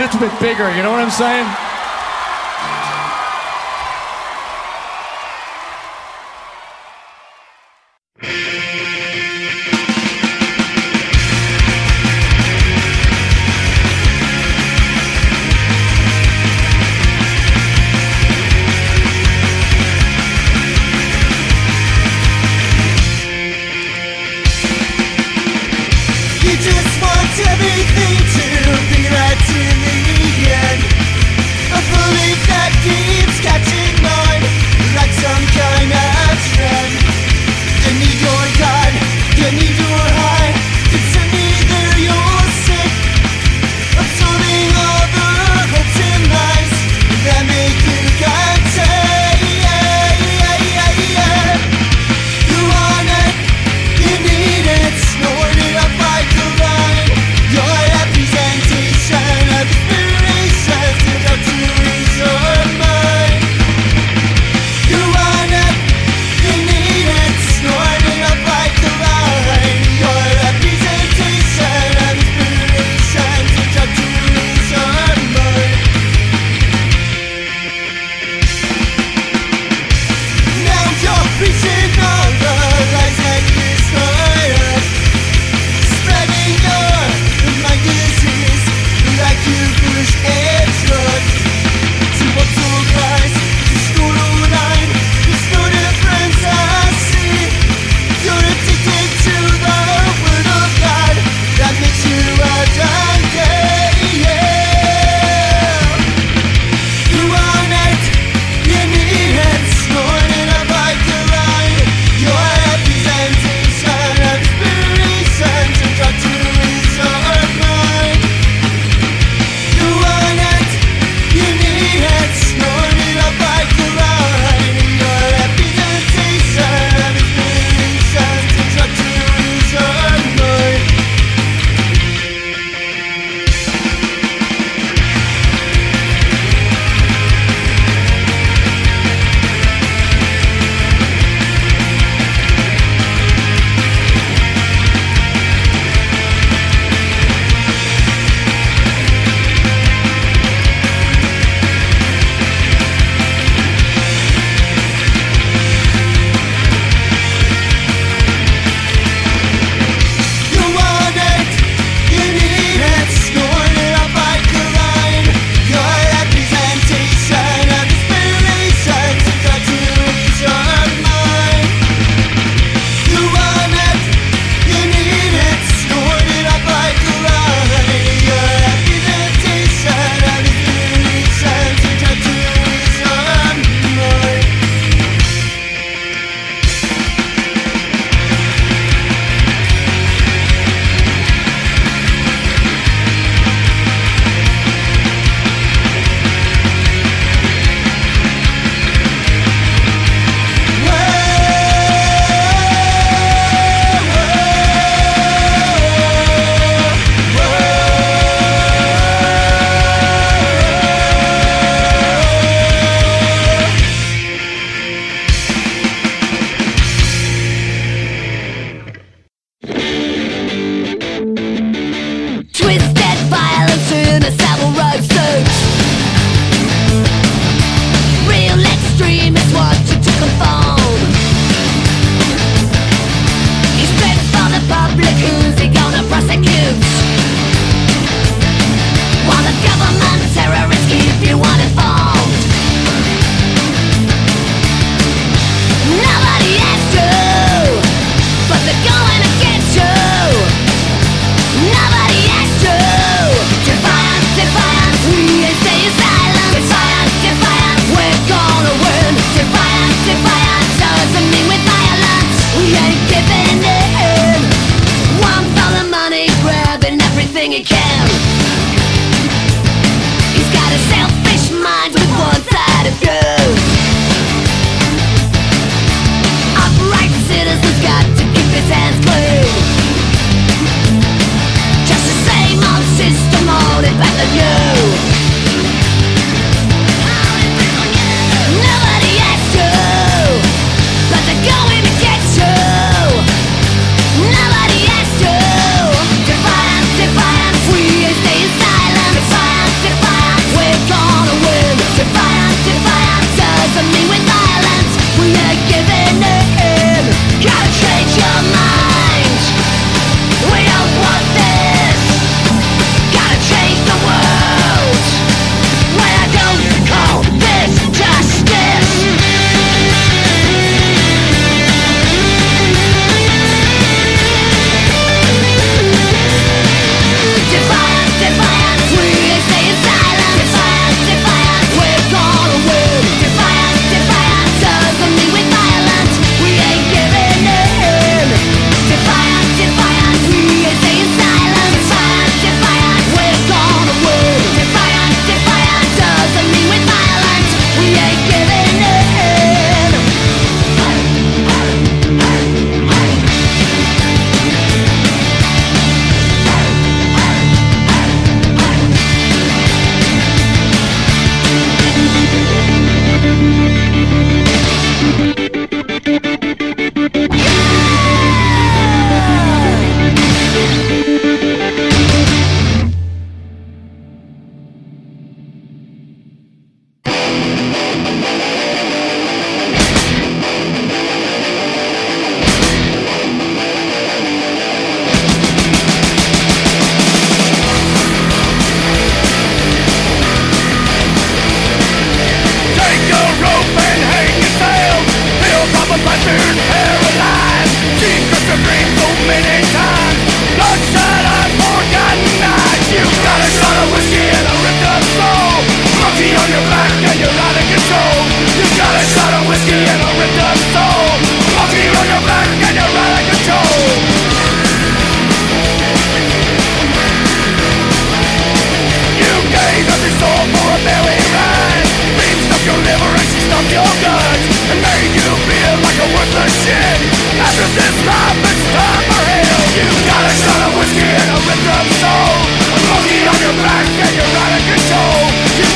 [0.00, 1.69] Little bit bigger, you know what I'm saying?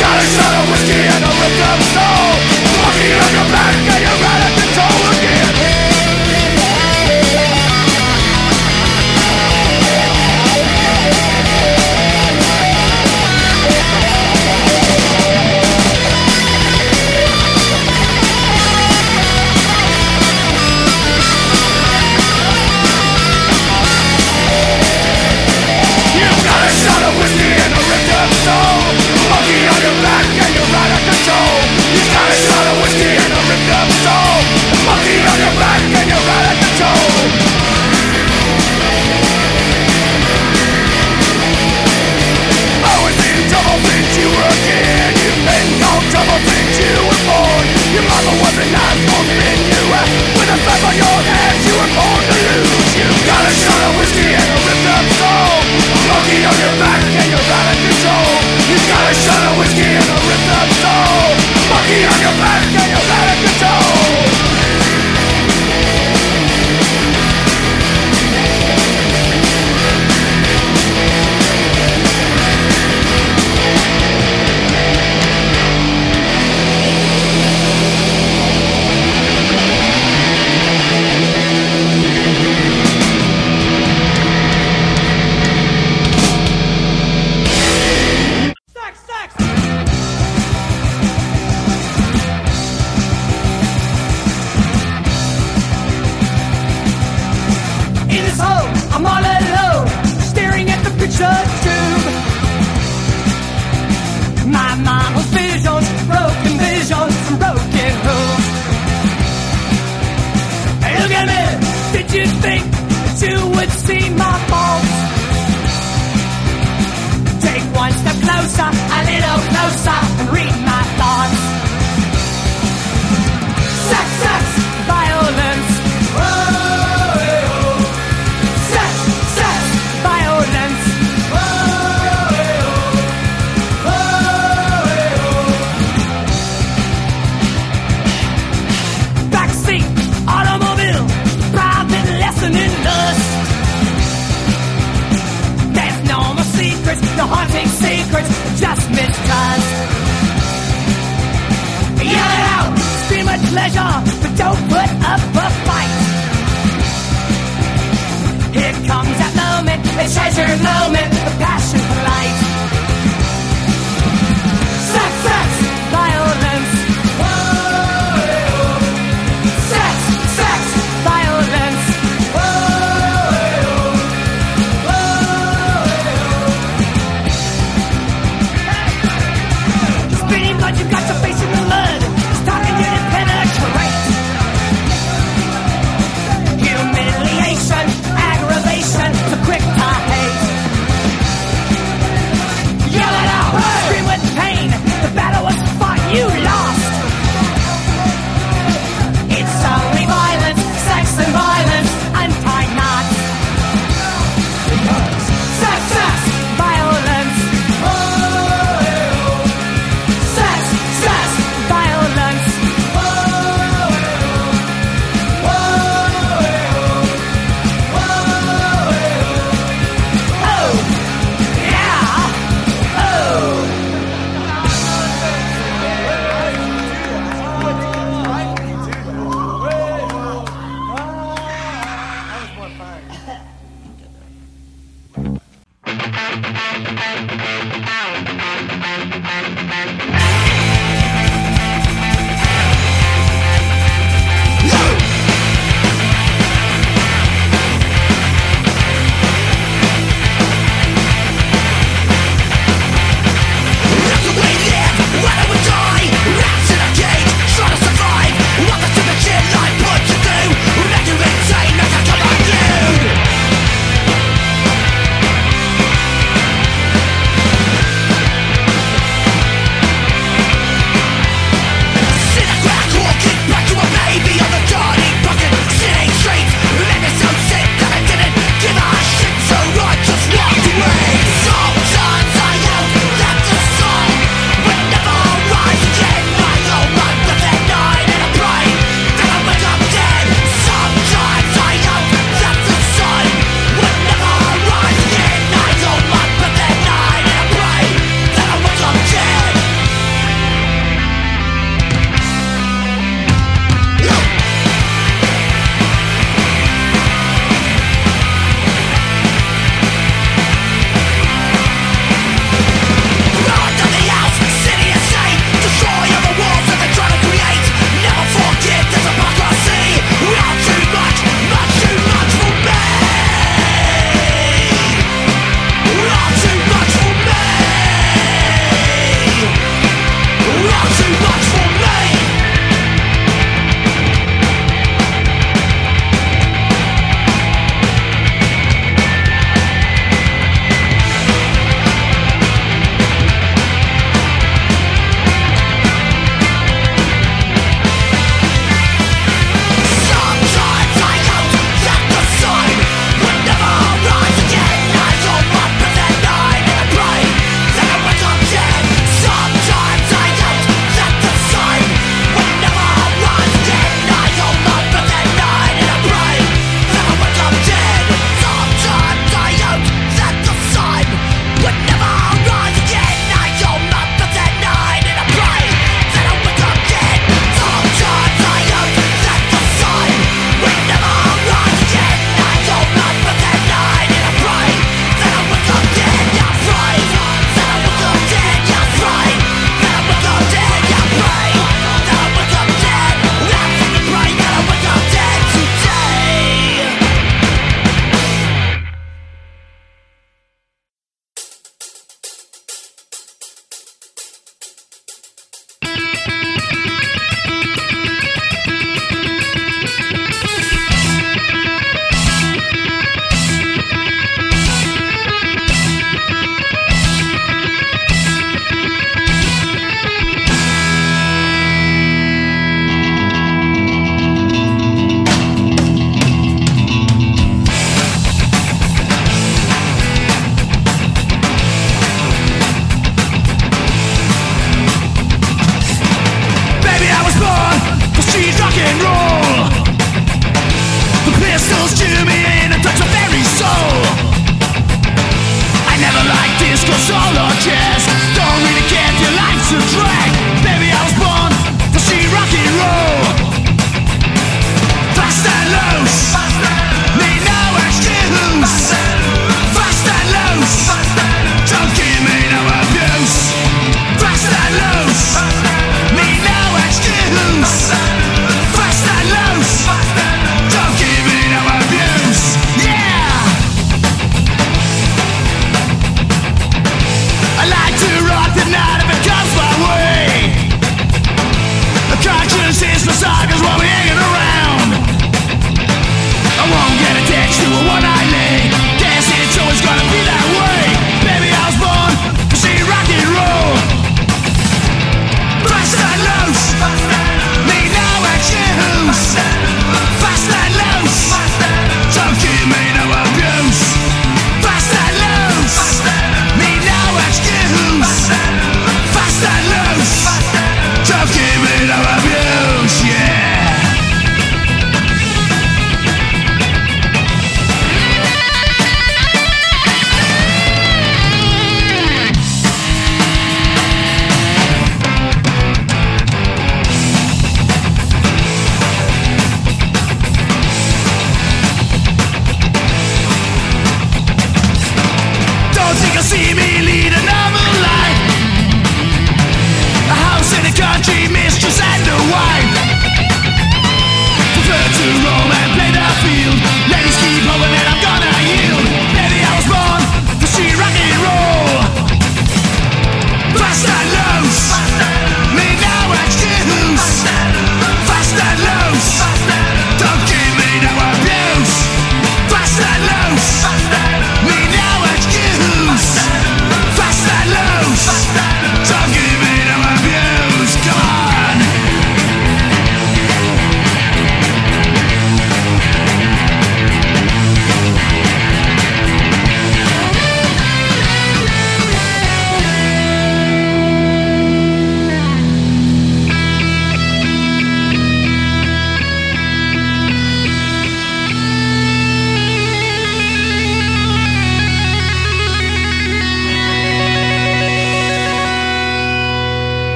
[0.00, 2.32] Got a shot of whiskey and a ripped up soul.
[2.80, 3.91] Walking on your back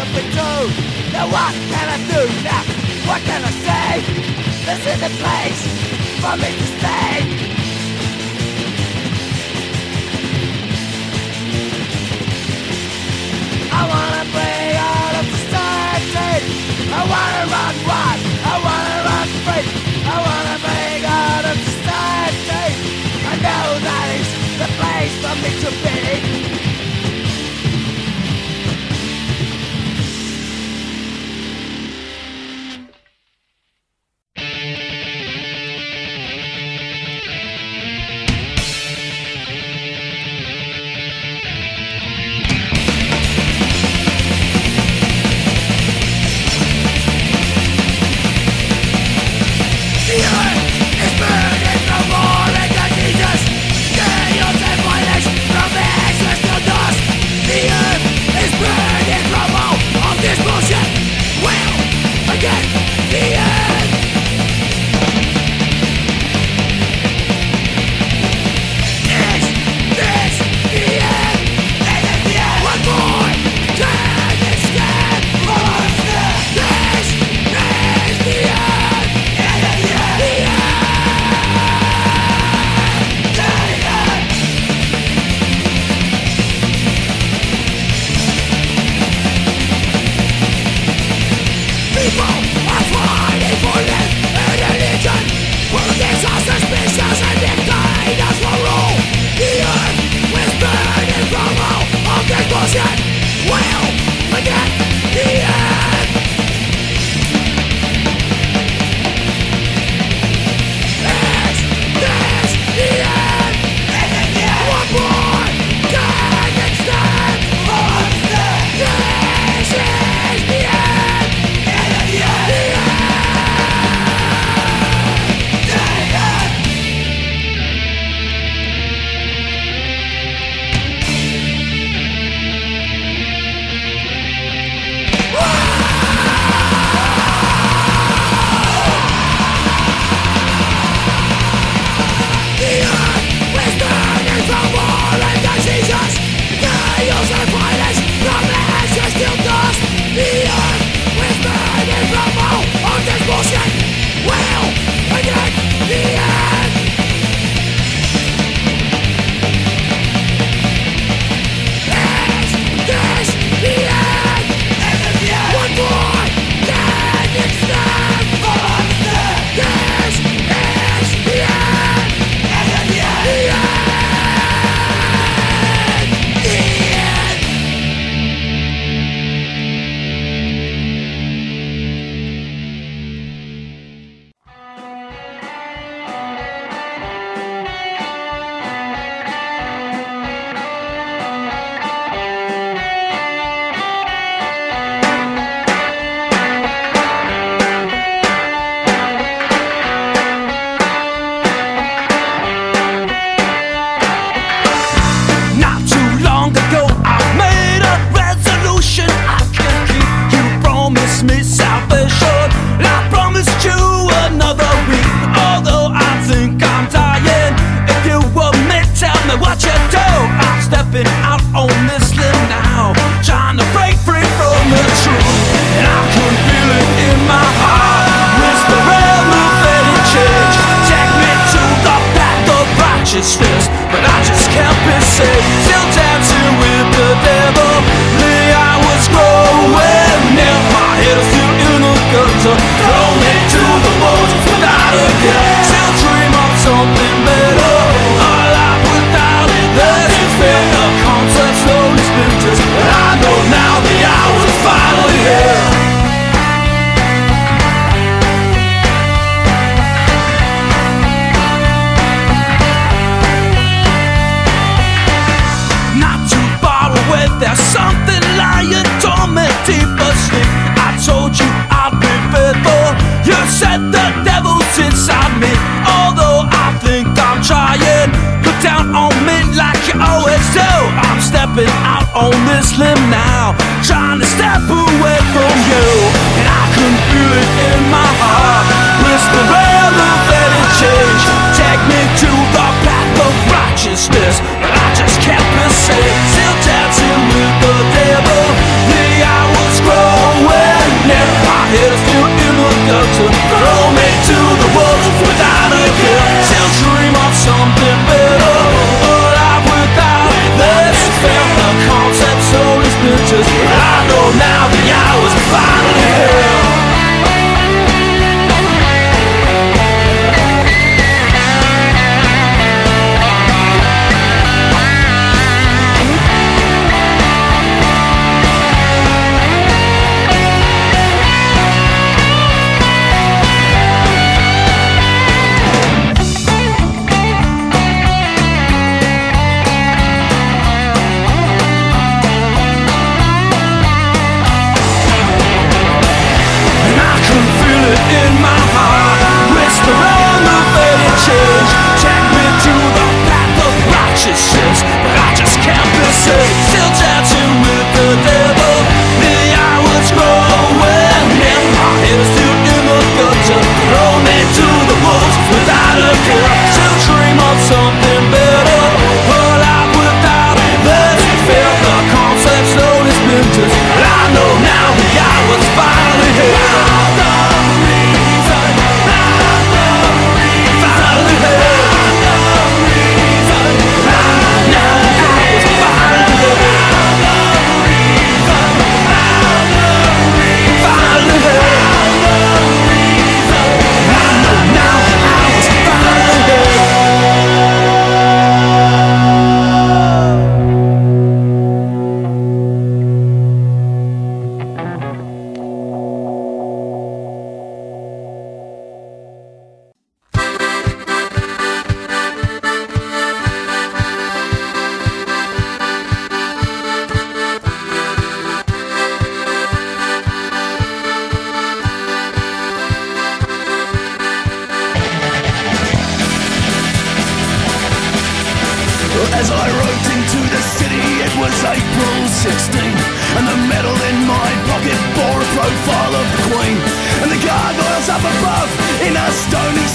[0.00, 0.30] something.
[1.12, 2.62] Now what can I do now?
[3.08, 3.92] What can I say?
[4.66, 5.62] This is the place
[6.22, 7.16] for me to stay.
[13.72, 14.22] I wanna
[14.88, 15.26] out of.
[16.92, 18.20] I wanna run wild.
[18.52, 19.66] I wanna run free.
[20.04, 20.56] I wanna
[21.18, 21.58] out of.
[23.30, 23.66] I know
[24.60, 26.39] the place for me to be.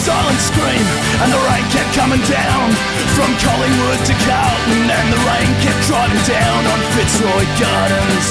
[0.06, 0.86] Silent scream
[1.26, 2.68] And the rain kept coming down.
[3.18, 8.28] From Collingwood to Carlton And the rain kept driving down on Fitzroy Gardens.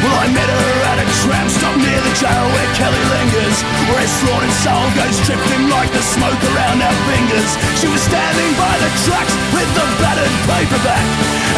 [0.00, 3.56] Well, I met her at a tram stop near the jail where Kelly lingers
[3.92, 7.50] Where a slaughtered soul goes drifting like the smoke around our fingers.
[7.76, 11.06] She was standing by the tracks with the battered paperback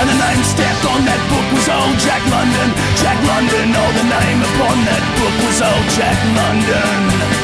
[0.02, 2.68] And the name stamped on that book was old Jack London.
[2.98, 7.43] Jack London, oh the name upon that book was old Jack London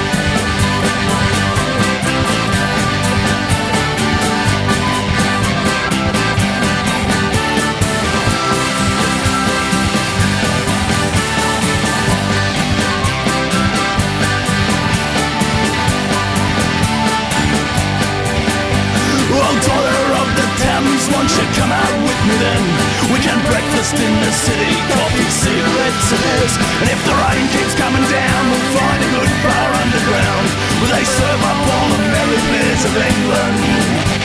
[21.20, 22.64] won't you come out with me then?
[23.12, 26.56] We can breakfast in the city, coffee, cigarettes and eggs.
[26.80, 30.47] And if the rain keeps coming down, we'll find a good bar underground
[30.80, 34.19] where they serve up all the merry beers of England.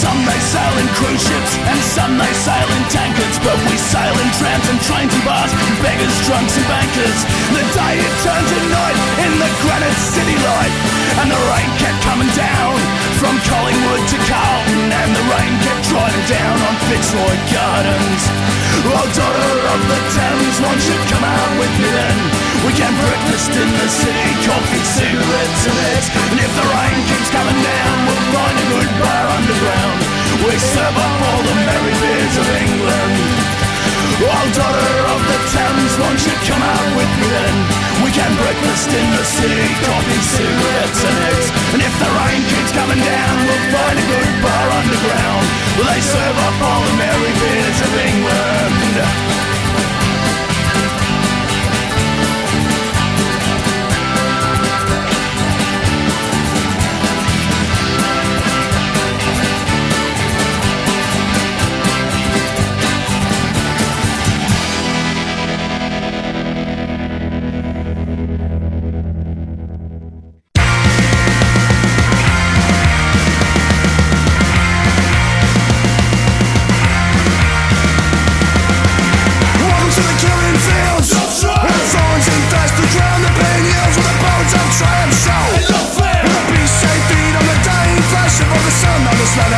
[0.00, 4.12] Some they sail in cruise ships and some they sail in tankers, but we sail
[4.16, 7.18] in trams and trains and bars, beggars, drunks and bankers.
[7.52, 10.74] The day it turned to night in the granite city light,
[11.20, 12.76] and the rain kept coming down
[13.20, 18.22] from Collingwood to Carlton, and the rain kept driving down on Fitzroy Gardens.
[18.88, 22.49] Oh, daughter of the Thames, won't you come out with me then?
[22.66, 26.08] We can breakfast in the city, coffee, cigarettes and eggs.
[26.28, 29.98] And if the rain keeps coming down, we'll find a good bar underground.
[30.44, 33.16] We serve up all the merry beers of England.
[34.20, 37.56] Oh, daughter of the Thames, won't you come out with me then?
[38.04, 41.48] We can breakfast in the city, coffee, cigarettes and eggs.
[41.72, 45.44] And if the rain keeps coming down, we'll find a good bar underground.
[45.80, 49.49] Well, they serve up all the merry beers of England.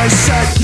[0.03, 0.62] I said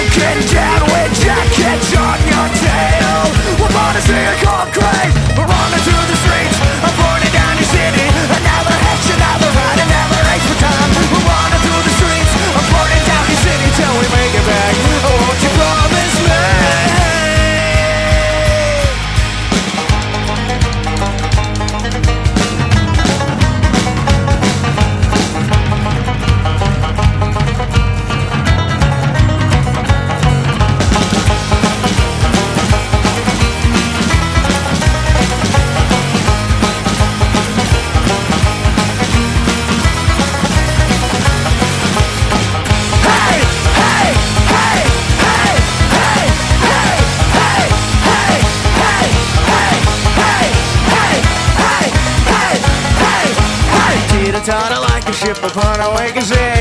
[0.00, 3.60] broken down with jackets on your tail.
[3.60, 5.59] We're gonna see a concrete.
[55.34, 56.59] Ship upon a waking sea.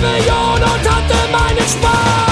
[0.00, 2.29] Million und hatte meinen Spaß.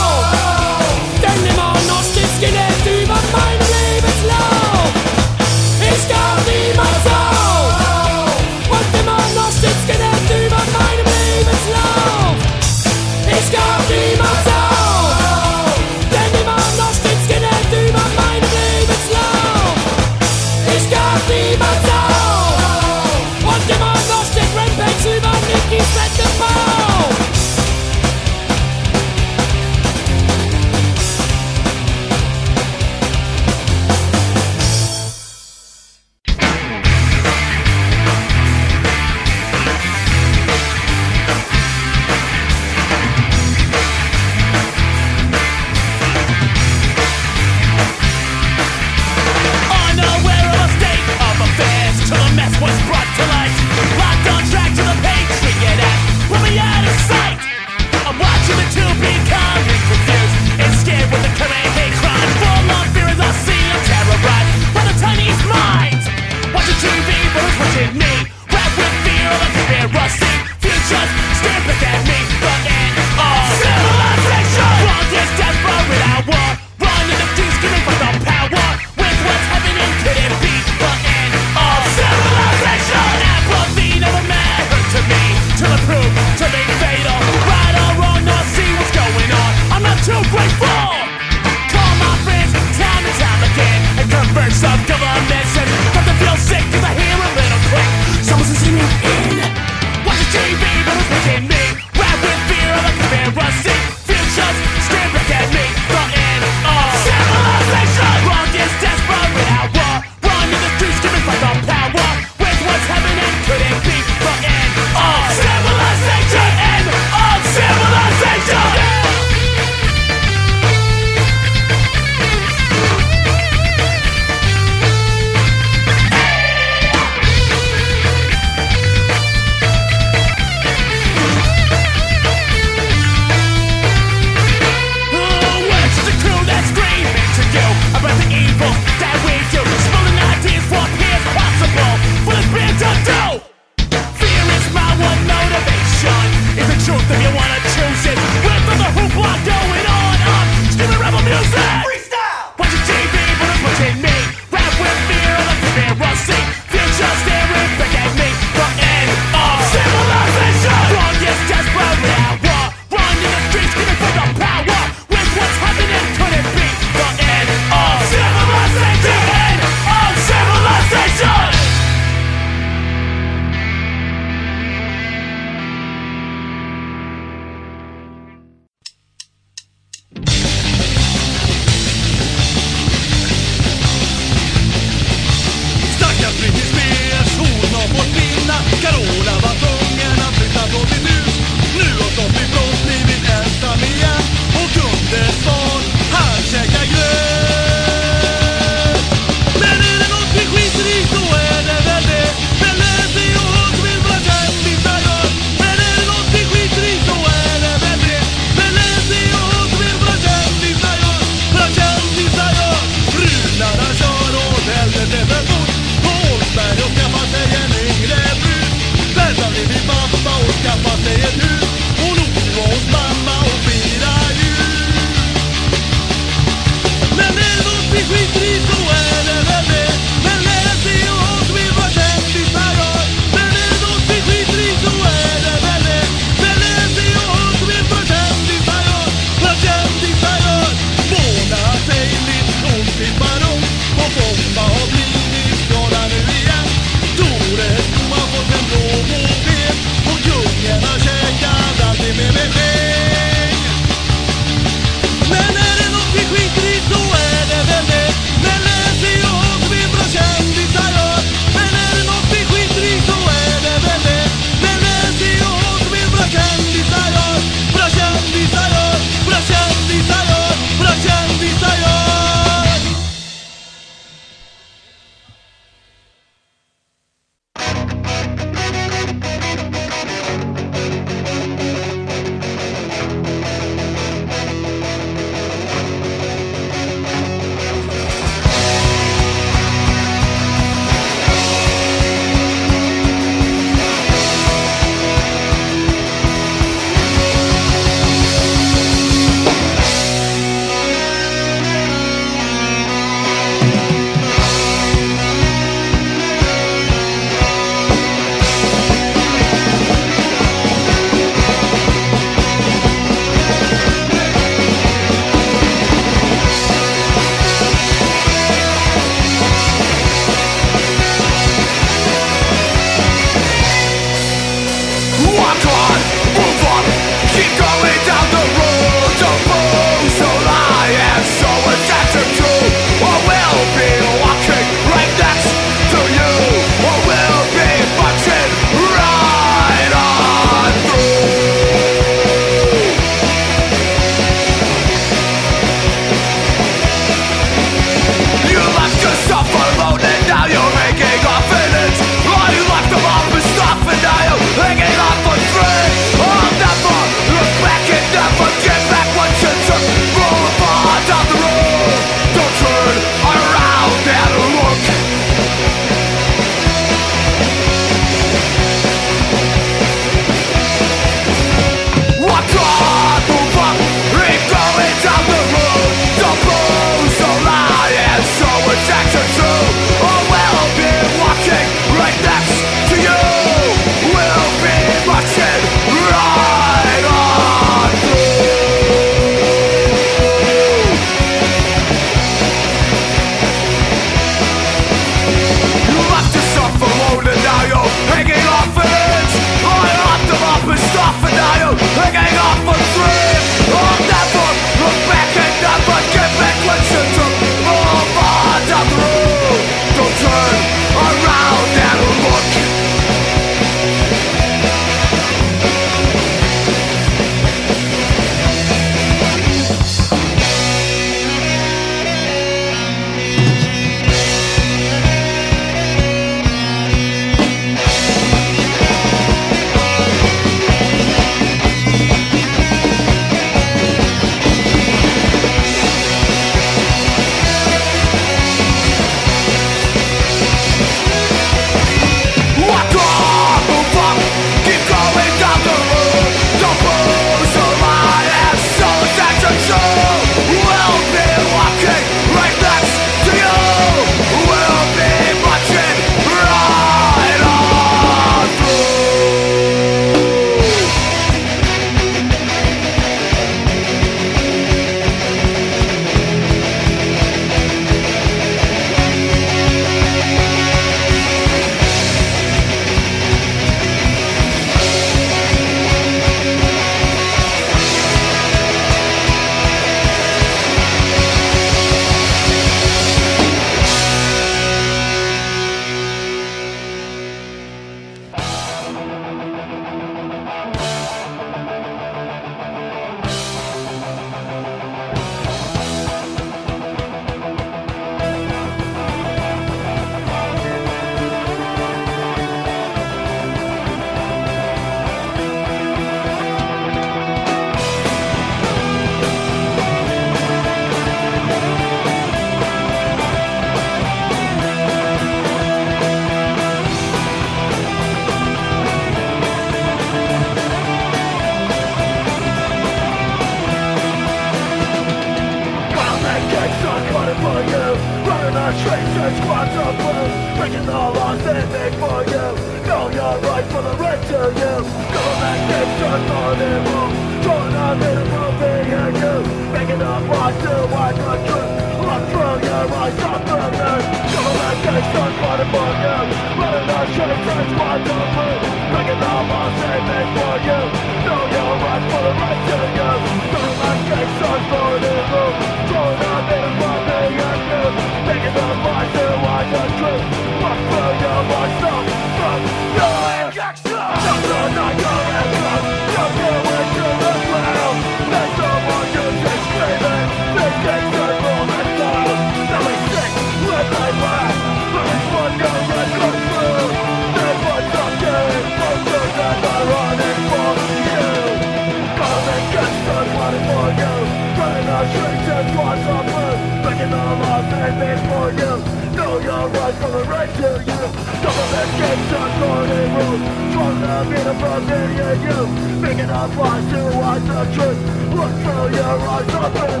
[590.56, 591.24] To you.
[591.44, 593.42] Government gets done running rules
[593.74, 595.58] Trying to be the familiar you
[596.00, 598.00] Making up lies to hide the truth
[598.32, 600.00] Look through your eyes up in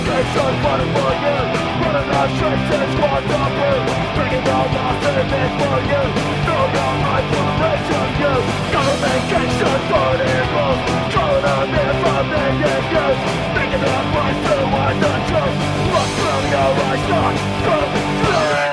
[0.00, 1.38] gets done running for you
[1.82, 3.80] Running the streets and squads of blue
[4.16, 6.02] Breaking the laws they made for you
[7.04, 8.34] rights from the right to you
[8.72, 10.80] Government gets done running rules
[11.12, 13.06] Trying to be the familiar you
[13.60, 15.56] Making up lies to hide the truth
[15.92, 18.69] Look through your eyes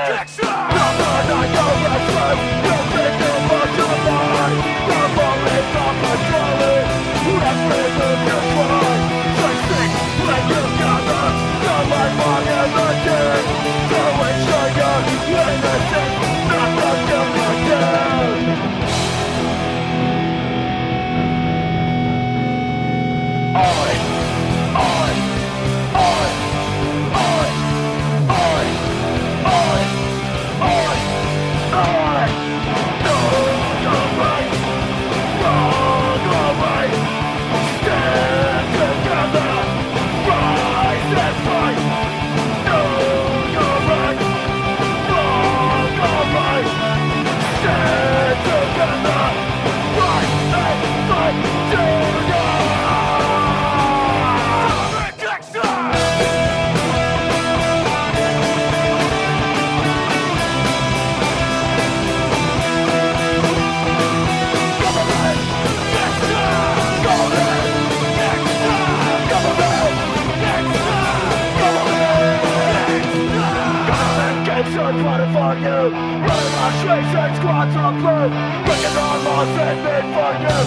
[75.92, 78.30] not from Squads of blue,
[78.66, 80.58] breaking all laws and made for you.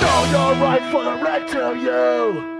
[0.00, 2.59] Know your right for the right to you.